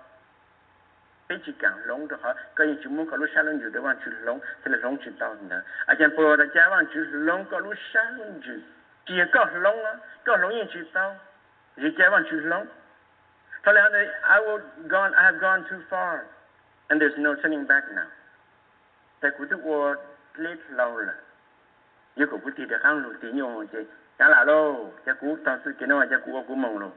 [1.30, 3.72] Bây chỉ càng lòng đó hả, cái gì chúng muốn có lúc sáng lên rồi
[3.74, 5.62] đó bạn chữ lòng, thì là lòng chữ tao nữa.
[5.86, 8.62] À chẳng bồ đã cha bạn chữ lòng có lúc sáng lên rồi
[9.06, 11.16] Chỉ có lòng á, có lòng như chữ tao.
[11.78, 12.66] Whichever choose long.
[13.64, 16.20] I will gone I have gone too far
[16.88, 18.06] and there's no turning back now.
[19.20, 19.96] Tại cụ tự wo
[20.36, 21.14] lết lâu là.
[22.16, 23.84] yêu cầu bút thì được kháng lụt tí nhiều chứ
[24.22, 26.92] chả lạ lô chả cú, tao sự kiện nào chả cú cú mong lô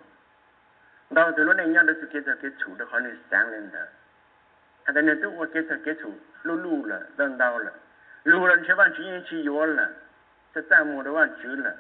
[1.11, 3.51] đâu từ lúc này nhau được sự kiện sự kiện chủ được họ nên sáng
[3.51, 3.79] lên đó
[4.85, 6.13] à cái này tôi cái sự kiện chủ
[6.43, 7.71] lú lú là, đơn đau là.
[8.25, 9.91] Lú là chế bạn chỉ những chỉ yếu là,
[10.55, 11.75] sẽ tạo một cái bạn chữ là,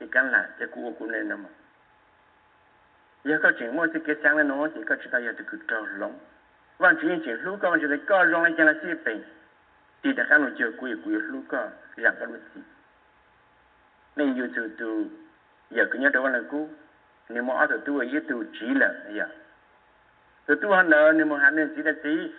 [0.00, 1.48] thì căn là chả cú cú nên đó mà.
[3.24, 5.58] Giờ có chuyện mua sự kiện sáng lên nó thì có chỉ ta giờ được
[5.68, 6.18] trâu lỏng
[6.78, 9.22] bạn chỉ những chỉ lú con chỉ là có rong lên cái là xếp bình
[10.02, 12.60] thì đã khá là chưa quý quý lú con rằng cái lúc gì
[14.16, 15.04] nên yêu tu tu
[15.70, 16.68] giờ cứ nhớ đâu là cú.
[17.28, 19.26] Nếu mà ở tu yêu tu chỉ là giờ
[20.46, 22.32] tu tu hơn nữa nếu mà hắn nên chỉ là chỉ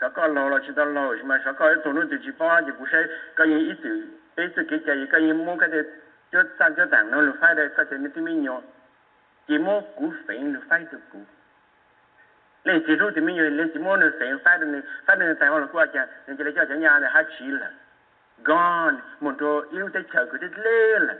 [0.00, 2.62] sao có lâu là chỉ đó lâu mà sao có tu nó tu chỉ bao
[2.62, 3.04] giờ cũng sẽ
[3.34, 3.90] có những ý tu
[4.36, 5.82] ý tu cái cái cái những muốn cái để
[6.32, 8.62] cho tăng cho tăng nó là phải đây sao chỉ nó tin mình nhau
[9.48, 11.18] chỉ muốn cú phải là phải được cú.
[12.64, 15.34] Lấy chỉ số thì mình rồi lấy chỉ muốn là phải phải được phải được
[15.40, 17.70] tài họ là qua chả nên chỉ lấy cho chả nhà này, hai chỉ là
[18.44, 18.96] gone.
[19.20, 21.14] Một đồ yêu tay chờ của đất lê là.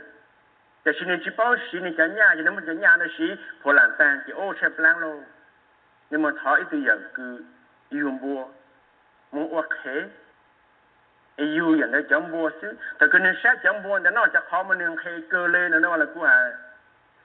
[0.85, 3.71] Chỉ xin chỉ bao xin chỉ nhà chỉ nó một chỉ nhà nó xí, phổ
[3.71, 5.21] làm tan chỉ ô xe plan lô.
[6.09, 7.43] Nhưng mà thói từ giờ cứ
[7.89, 8.47] yêu bùa,
[9.31, 10.09] muốn uất thế
[11.35, 14.43] yêu giờ nó chống bùa xứ tại cái nên sát chống bùa, để nó chắc
[14.51, 16.51] khó mà nên khi cơ lên nữa, nó là cú à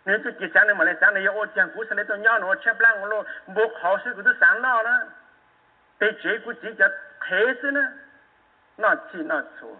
[0.06, 2.04] nếu tôi chỉ sáng này mà lại sáng này yêu ô chàng cú sáng này
[2.08, 3.24] tôi nhớ nó xe plan lô.
[3.46, 4.98] Bùa khó xứ của tôi sáng nó đó.
[6.00, 6.88] Thế chế của chỉ chặt
[7.28, 7.86] thế xứ nữa.
[8.77, 9.77] nó chỉ nó错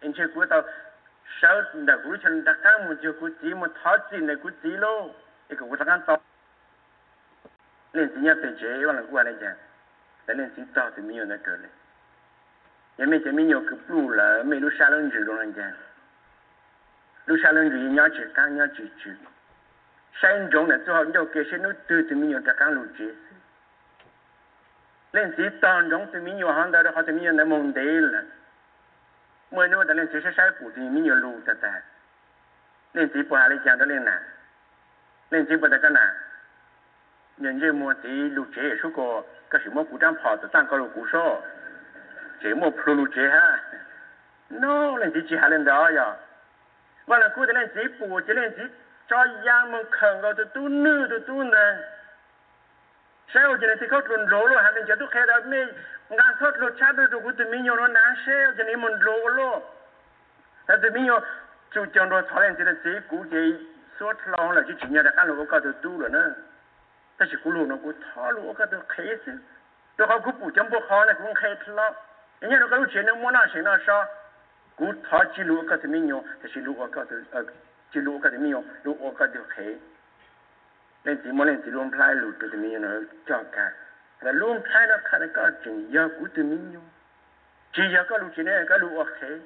[0.00, 0.60] 因此古到
[1.40, 1.48] 手
[1.86, 5.10] 的古城的看木就古只木讨只的古只咯
[5.48, 6.16] cái của thằng to
[7.92, 9.54] lên chỉ nhớ về chế hoặc là qua đây chả
[10.26, 11.70] để lên chỉ to thì mình nó cỡ này
[12.98, 15.52] nhà mình chỉ mình nhiều cái bù là mình lúc xa lên chữ rồi anh
[15.52, 15.72] chả
[17.26, 19.10] lúc xa lên chữ nhớ chữ càng nhớ chữ chữ
[20.22, 22.88] sáng trong là cho nhau cái sẽ nó từ thì mình nhiều ta càng lụt
[22.98, 23.25] chế lên chỉ tòn trong
[26.12, 28.22] thì mình nhiều hàng đó họ thì mình nhiều là mong đề là
[29.50, 31.80] mỗi nơi đó lên chỉ sẽ sai phụ thì mình nhiều lụt ta ta
[32.94, 34.20] lên chỉ bỏ lại chẳng đó lên nào
[35.30, 36.14] lên chỉ bỏ cái nào
[37.36, 41.42] nhân dân mua thì lụt chế số có cái gì mua cụ trang跑的蛋糕了cụ số
[42.42, 43.62] chế mua pro lụt chế ha
[44.50, 46.16] no lên chỉ chỉ hai lên đó ya
[47.06, 48.62] và là cụ de lên chỉ phụ chỉ lên chỉ
[49.08, 51.50] cho yang mong khẩn gọi từ tu nữ từ tu nè sao cho nên thì
[51.50, 51.95] có tuần lỗ rồi hành
[54.87, 55.57] Cho tu khai đó mi
[56.09, 58.93] ngang thoát lỗ cha được cụ từ mi nhiều nó nắng sao cho nên mình
[59.01, 59.61] lỗ lỗ
[60.67, 61.19] là từ mi nhiều
[61.71, 63.55] chú chọn rồi thọ lên chỉ là chỉ cụ chỉ
[63.99, 66.31] số lòng là chỉ chỉ nhớ là cái lỗ có từ tu rồi na.
[67.17, 69.31] Ta chỉ cụ lỗ nó cụ thọ lỗ có từ khai chứ
[69.97, 71.93] tôi có cụ bù chấm bù khó là cũng khai thọ
[72.39, 74.05] anh nhớ nó có lúc chuyện nó muốn nào chuyện nào sao
[74.75, 77.23] cụ thọ chỉ lỗ có từ mi nhiều thì chỉ lỗ có từ
[77.93, 78.51] chỉ lỗ cái mi
[78.83, 78.93] lỗ
[81.03, 82.87] 那寂寞呢，只弄拍路都没有那
[83.25, 83.73] 叫干，
[84.21, 86.81] 那弄拍那看那个真要古都没有，
[87.73, 89.41] 只要个路进来个路 OK。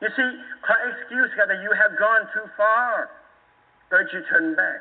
[0.00, 3.08] You see, her excuse is that you have gone too far.
[3.90, 4.80] Don't you turn back.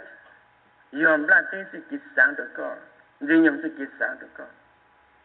[0.91, 2.03] You are not a gift
[2.55, 2.77] God.
[3.19, 3.69] You're a
[4.37, 4.47] God.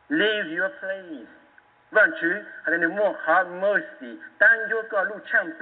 [0.09, 1.29] Leave your place.
[1.93, 2.43] Won't you?
[2.71, 2.89] nên
[3.61, 5.53] mercy, Don't you lúc chăm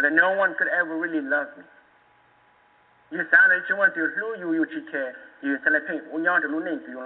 [0.00, 1.64] and that no one could ever really love me.
[3.12, 5.12] You sound like you want to lose you, you chick.
[5.42, 7.04] You tell a pink, we are the Lunin, you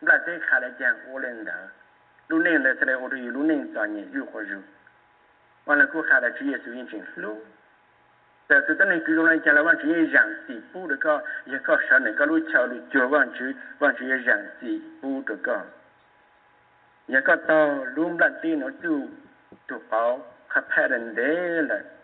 [0.00, 1.68] but they call it Jan Olinda.
[2.30, 4.62] Lunin, let's say, what do you Lunin, Johnny, you for you?
[5.66, 7.36] When I go had a GS engine flu.
[8.48, 12.40] The Sudanic Gulan Jalavan, you young see, boot a car, you got Shan and Galu
[12.52, 15.66] Chow, you want you, want you young see, boot a car.
[17.08, 19.08] You got all Lumbladino do
[19.68, 20.22] to bow,
[20.54, 22.03] capet and day like.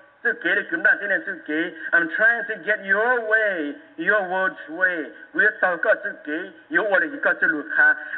[0.23, 5.09] I'm trying to get your way, your world's way.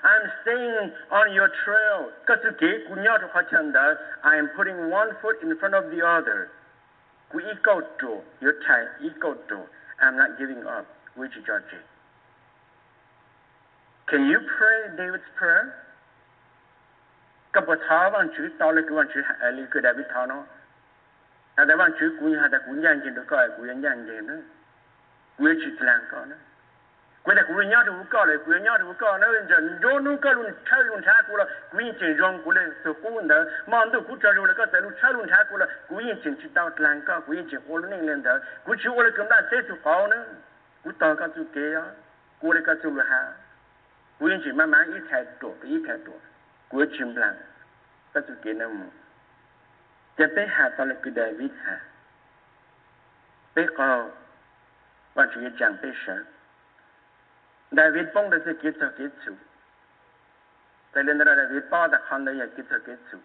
[0.03, 2.11] I'm staying on your trail.
[4.23, 6.49] I am putting one foot in front of the other.
[10.01, 10.85] I'm not giving up.
[14.07, 15.73] Can you pray David's prayer?
[17.55, 20.43] ก็บทท้าวันชีวิตตอนเลยคือวันชีวิตอะไรคือดาวิดท้าเนาะ
[21.55, 24.05] na da wan chu ku ha da ku yang jin do ko ku yang yang
[24.05, 24.33] de na
[25.37, 26.35] ku chi tlang ko na
[27.23, 29.97] ku da ku nya de ko le ku nya de ko na en jan jo
[29.99, 32.93] luôn ka luôn cha luôn cha ku la ku yin chen jong ku le so
[32.95, 35.67] ku na ma ndu ku cha le ka sa lu luôn lun luôn ku la
[35.87, 38.41] ku yin chen chi tao tlang ka ku yin chen ho lu ning len da
[38.65, 40.25] ku chi wo le kum na te su ko na
[40.83, 41.83] ku ta ka chu ke ya
[42.41, 43.31] ku le ka chu lu ha
[44.17, 46.19] ku yin chi ma ma yi cha do yi cha do
[46.67, 47.37] ku chen blang
[48.11, 48.89] ka chu ke na mo
[50.13, 51.77] Cepeh atau lebih David ha.
[53.57, 54.13] Pekau
[55.17, 56.21] wajib jang pesha.
[57.73, 59.33] David pun dah sikit sakit su.
[60.93, 63.17] Kalau nara David pun dah kan dah sakit sakit su.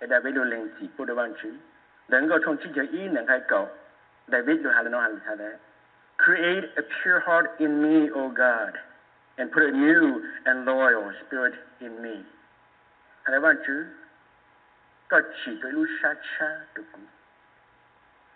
[0.00, 1.52] David lu lengsi pun dah wajib.
[2.08, 3.68] Dan kau cong cijau ini nang kau.
[4.32, 5.56] David lu halan halan halan.
[6.16, 8.78] Create a pure heart in me, O God,
[9.36, 11.54] and put a new and loyal spirit
[11.84, 12.24] in me.
[13.28, 14.01] Halan wajib.
[15.20, 17.06] chỉ tới lúc xa xa được cũng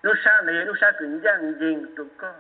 [0.03, 2.33] nó xa này nó xa cứng giang dình được có.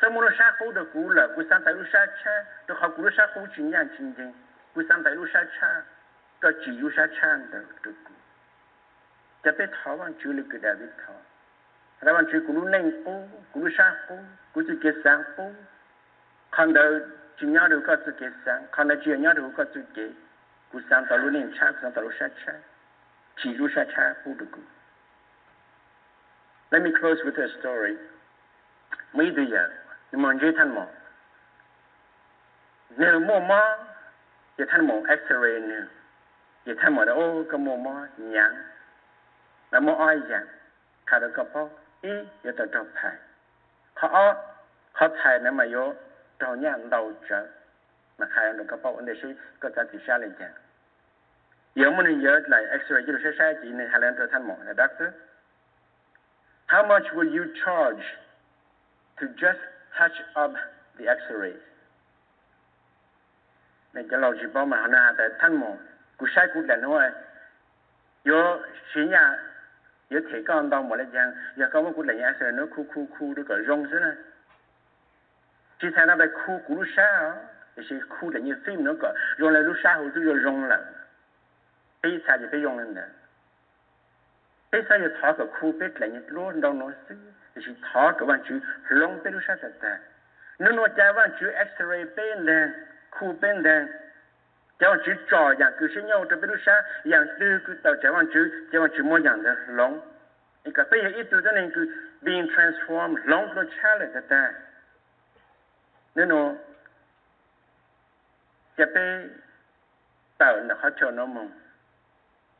[0.00, 2.74] Sao muốn nó xa khu được cũ là cứ sang tại nó xa cha được
[2.78, 4.32] học nó xa khu chính giang chính dình
[4.74, 5.82] cứ sang tại nó xa cha
[6.40, 8.14] cho chỉ nó xa cha được được cũ
[9.42, 11.22] cho biết thọ bằng chữ lực cái đại biết thảo,
[12.00, 14.18] ra văn chữ cũng nên cũ cũng xa cũ
[14.52, 15.52] cũng chỉ kết sáng cũ
[16.52, 16.98] khăn đầu
[17.40, 20.10] chỉ nhau đều có sự kết sáng khăn đầu chỉ nhau đều có sự kết
[20.72, 22.52] cũng sang tại nó nên cha sang tại nó xa cha
[23.38, 24.46] chỉ รู้ช้าๆผู้ดู
[26.70, 27.96] Let me close with a story
[29.16, 29.68] มีตัวอย่าง
[30.10, 30.86] 你们这探望，
[32.94, 33.52] 那妈妈
[34.56, 35.88] 也探望 X-ray 呢，
[36.64, 38.54] 也探望的哦，个妈妈娘，
[39.70, 40.48] 那么爱人，
[41.04, 41.68] 看到个包，
[42.02, 43.18] 咦，有得照拍，
[43.94, 44.36] 可哦，
[44.92, 45.94] 可拍那么有
[46.38, 47.44] 照样老着，
[48.16, 50.48] 那看到个包，那是个在底下来讲。
[51.74, 54.56] Giờ mình nhớ lại X-ray, chứ được sẽ sai chỉ nên hà lên trở thành một
[54.64, 55.08] là doctor.
[56.68, 58.04] How much will you charge
[59.20, 59.58] to just
[59.98, 60.56] touch up
[60.98, 61.52] the X-ray?
[63.92, 65.76] Này cái lâu chỉ bảo mà họ nói tại thành một
[66.16, 67.02] cú sai cú đàn thôi.
[68.24, 68.58] Yo
[68.94, 69.38] chỉ nhà,
[70.10, 72.84] yo thể con đau một lại giang, yo có một cú đàn X-ray nó khu
[72.94, 74.12] khu khu được cái rong thế này.
[75.78, 77.32] Chỉ thấy nó bị khu cú lúc xa,
[77.76, 80.64] thì chỉ khu đàn như phim nó có, rong lại lúc xa hồi tôi rong
[80.64, 80.84] là.
[82.04, 83.00] 회사 이제 용는데
[84.72, 87.18] 회사 이제 다가 쿠벳 라니 로운다운 노스
[87.56, 88.60] 이제 다가 완주
[88.90, 89.98] 롱베루 샤다다
[90.58, 92.74] 너노 자완 주 엑스레이 벤데
[93.10, 93.88] 쿠벤데
[94.78, 99.48] 자완 주 저야 그 신경 저 베루 샤 양tư 그다 자완 주 자완 주 모양데
[99.72, 100.02] 롱
[100.66, 104.54] 이까 페이 이투더는 그 being transformed long no challenge at that
[106.14, 106.58] 너노
[108.76, 109.30] 제페
[110.38, 111.63] 따은 하초노몽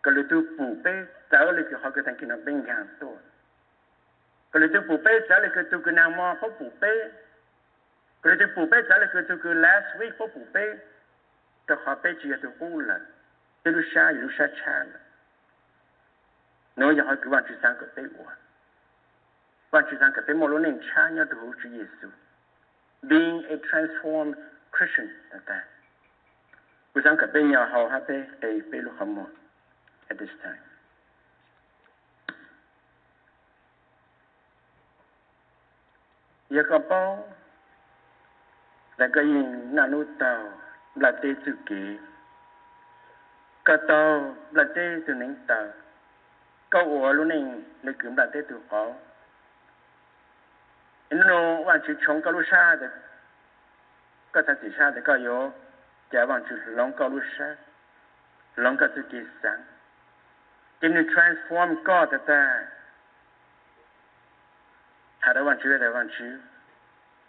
[0.05, 3.19] Kale tu fuppe, taula tu hokata kina bengi a to.
[4.53, 6.37] Kale tu pei，咋个来去读个南摩？
[6.39, 7.11] 他补 pei，
[8.21, 10.79] 格里头补 pei，咋个来去读个 last week hok fuppe,
[11.67, 13.01] tu hokpe ji yau tu wulan,
[13.65, 15.01] tu lu sha yau lu sha chana.
[16.77, 18.37] Pe wuan.
[19.71, 20.49] Wan pei，无
[21.25, 22.13] tu hok ji yesu.
[23.09, 24.37] Being a transformed
[24.71, 25.65] Christian, taka.
[26.93, 28.63] Tu sangka pe yau hok hape, te.
[30.11, 30.61] ？At this time.
[36.55, 37.01] ya ka pa
[38.99, 40.31] la ka yin na nu ta
[41.03, 41.81] la te tu ke
[43.67, 43.99] ka ta
[44.57, 45.59] la te tu ning ta
[46.73, 47.49] ka wo lu ning
[47.83, 48.83] le kum la tu pa
[51.27, 52.89] no wa chi chong ka lu sha de
[54.35, 55.39] ka ta ti sha de ka yo
[56.13, 57.49] ja wang chi long ka sha
[58.63, 59.03] long ka tu
[59.43, 59.74] sang
[60.85, 62.69] Can you transform God at that?
[65.21, 66.39] Thà đã văn chữ đã văn chữ.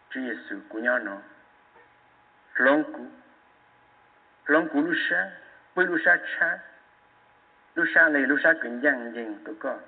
[0.09, 1.17] Chúa Giêsu của nhau nó.
[2.55, 3.05] Long cú.
[4.45, 5.29] Long cú lúc sáng.
[5.75, 6.57] Bôi lúc sáng sáng.
[7.75, 9.79] Lúc sáng này lúc sáng kinh dàng dàng tụi con.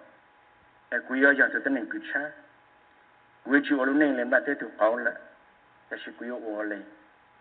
[0.92, 2.32] Là cú yếu dàng tụi tên này cú sáng.
[3.44, 5.16] Cú yếu chú ở lúc này lên bà tế tụi con lại.
[5.90, 6.84] Là sự cú yếu ổ lên.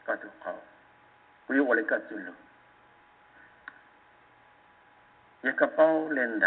[0.04, 0.58] Có tụi con.
[1.46, 2.34] Cú yếu ổ lên có tụi lúc.
[5.46, 6.46] 一个包领头，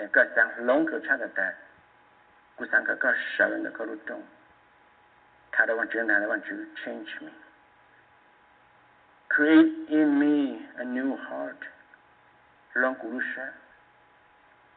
[0.00, 1.54] 一个像龙口腔的带，
[2.56, 4.20] 过上个个十人的高路洞，
[5.52, 6.48] 他的往就拿的往就
[6.82, 7.30] change me。
[9.28, 11.54] Create in me a new heart，
[12.72, 13.52] 龙骨山，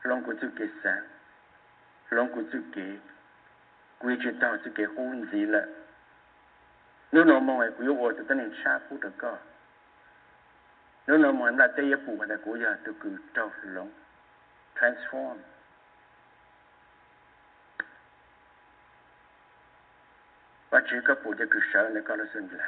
[0.04, 1.04] 龙骨就给山，
[2.10, 3.00] 龙骨就给，
[3.98, 5.68] 规矩当就给混齐了。
[7.10, 9.36] 你那么爱，不要我这等人吃苦的搞。
[11.08, 13.92] No no mo la te ye pu ka ko ya to ku to long
[14.74, 15.38] transform.
[20.72, 22.66] Ba che ka pu de ku sha ne ka lo sen la.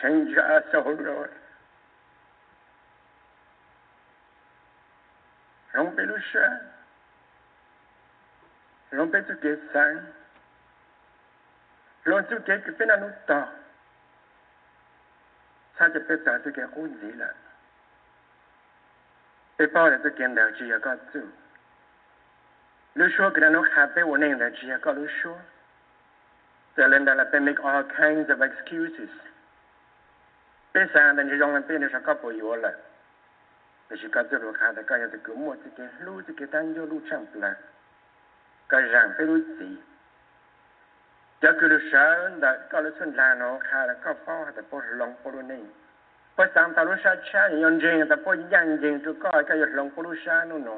[0.00, 1.30] Change us, O oh Lord.
[5.74, 6.60] Rompe lo sha.
[8.92, 10.00] Rompe tu ke sang.
[12.06, 13.63] Rompe tu ke ku pe na no temps.
[15.77, 15.85] ta.
[15.85, 17.27] Sa te pe ta tu ke ko ni la.
[19.55, 21.31] Pe pa le tu ke nda chi ya ka tu.
[22.93, 25.39] lu说给他弄海北我那的只要告lu说，
[26.75, 29.09] 这人的了被 make all kinds of excuses，
[30.71, 31.23] 被三的
[41.44, 45.62] แล้วคือเชิญแต่ก็รู้สึกลาโนค่ะแล้วก็ฟ้องแต่พอหลงปลุนี่
[46.34, 50.70] พอสามตาลุชาชายันเจงแต่พอยังเจงทุกก็ก็ยัหลงปลุชาโนโน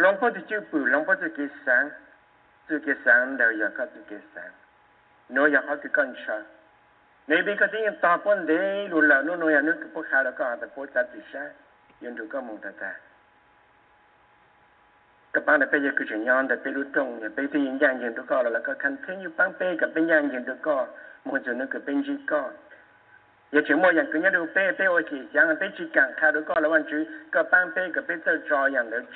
[0.00, 1.84] หลงปลุจื้อปืนลงปลุจื้อกิสัง
[2.66, 4.50] จะกิสังเดียวากก็จะกิสัง
[5.32, 6.36] โนอยากเขาจื้อกันชา
[7.28, 8.52] ในบีก็ที่ยังตอบปนเด
[8.92, 11.44] ลุลาโนโนอยากนึกพวกเขาแล้วก็แต่พอจัดจิชา
[12.02, 12.90] ยันทุกก็มองแต่
[15.34, 17.78] các bạn đã bây giờ cứ chuyện nhon đã bây lúc trong bây giờ những
[17.80, 20.86] dạng diện tôi có là có continue bằng bây cả bên dạng diện tôi có
[21.24, 22.50] một giờ nó cứ bên chỉ có
[23.52, 26.30] giờ chỉ mỗi dạng cứ nhớ được bây bây ôi chỉ dạng chỉ càng khá
[26.30, 28.40] được có là quan chứ có bằng bây cả bây tôi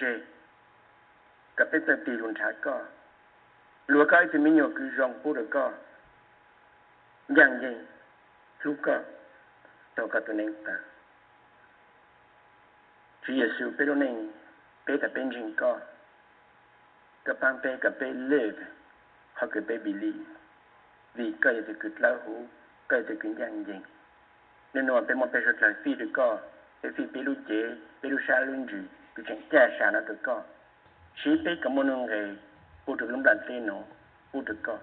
[0.00, 0.20] chơi
[1.56, 2.80] cả bây tôi tùy luôn thả có
[3.86, 5.72] lúa cái thì mình cứ rong bù được có
[7.28, 7.76] dạng gì
[8.64, 9.00] chú có
[9.94, 10.72] tôi có tôi nên ta
[13.22, 14.30] Chúa Giêsu biết đâu nên
[14.86, 15.78] biết là bên chỉ có
[17.28, 18.42] kapang pe ka pe Le,
[19.38, 20.24] ha ka pe believe
[21.14, 22.42] vì cơ thể cực lao hữu
[22.88, 23.82] cơ thể cực giang ding
[24.74, 26.38] nên nó pe mo pe cho trai phi được co
[26.82, 27.60] pe phi pe lu chế
[28.00, 28.82] pe lu sa luôn gì
[29.14, 30.42] pe chẳng cha sa nó được co
[31.24, 32.24] chỉ pe cả môn ông nghề
[32.86, 33.78] u được lắm đàn tên nó
[34.32, 34.78] u được co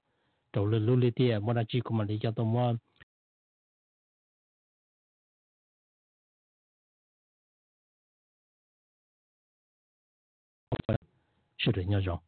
[0.52, 2.78] 走了路里的我那几个嘛理解到么？
[11.61, 12.21] shirwa nyo zhong.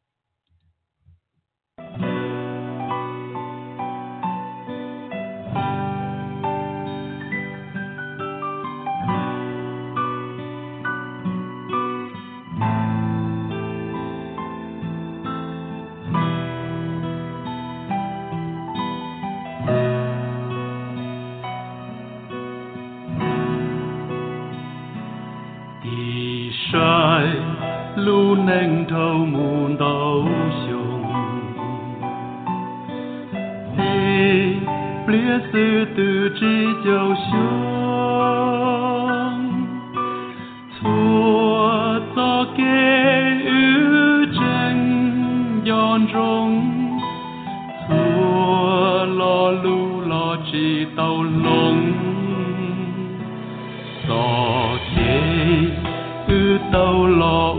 [28.32, 30.24] 路能头木头
[30.64, 30.80] 熊，
[33.76, 33.78] 地
[35.08, 35.14] 烈
[35.52, 36.40] 士的只
[36.82, 37.36] 叫熊，
[40.80, 42.18] 错早
[42.56, 44.38] 给予真
[45.66, 45.76] 样
[46.06, 46.16] 中，
[47.86, 47.92] 错
[49.04, 50.14] 了路了
[50.50, 51.76] 知道龙。
[54.06, 54.08] 昨
[54.94, 54.96] 天
[56.28, 57.51] 遇到了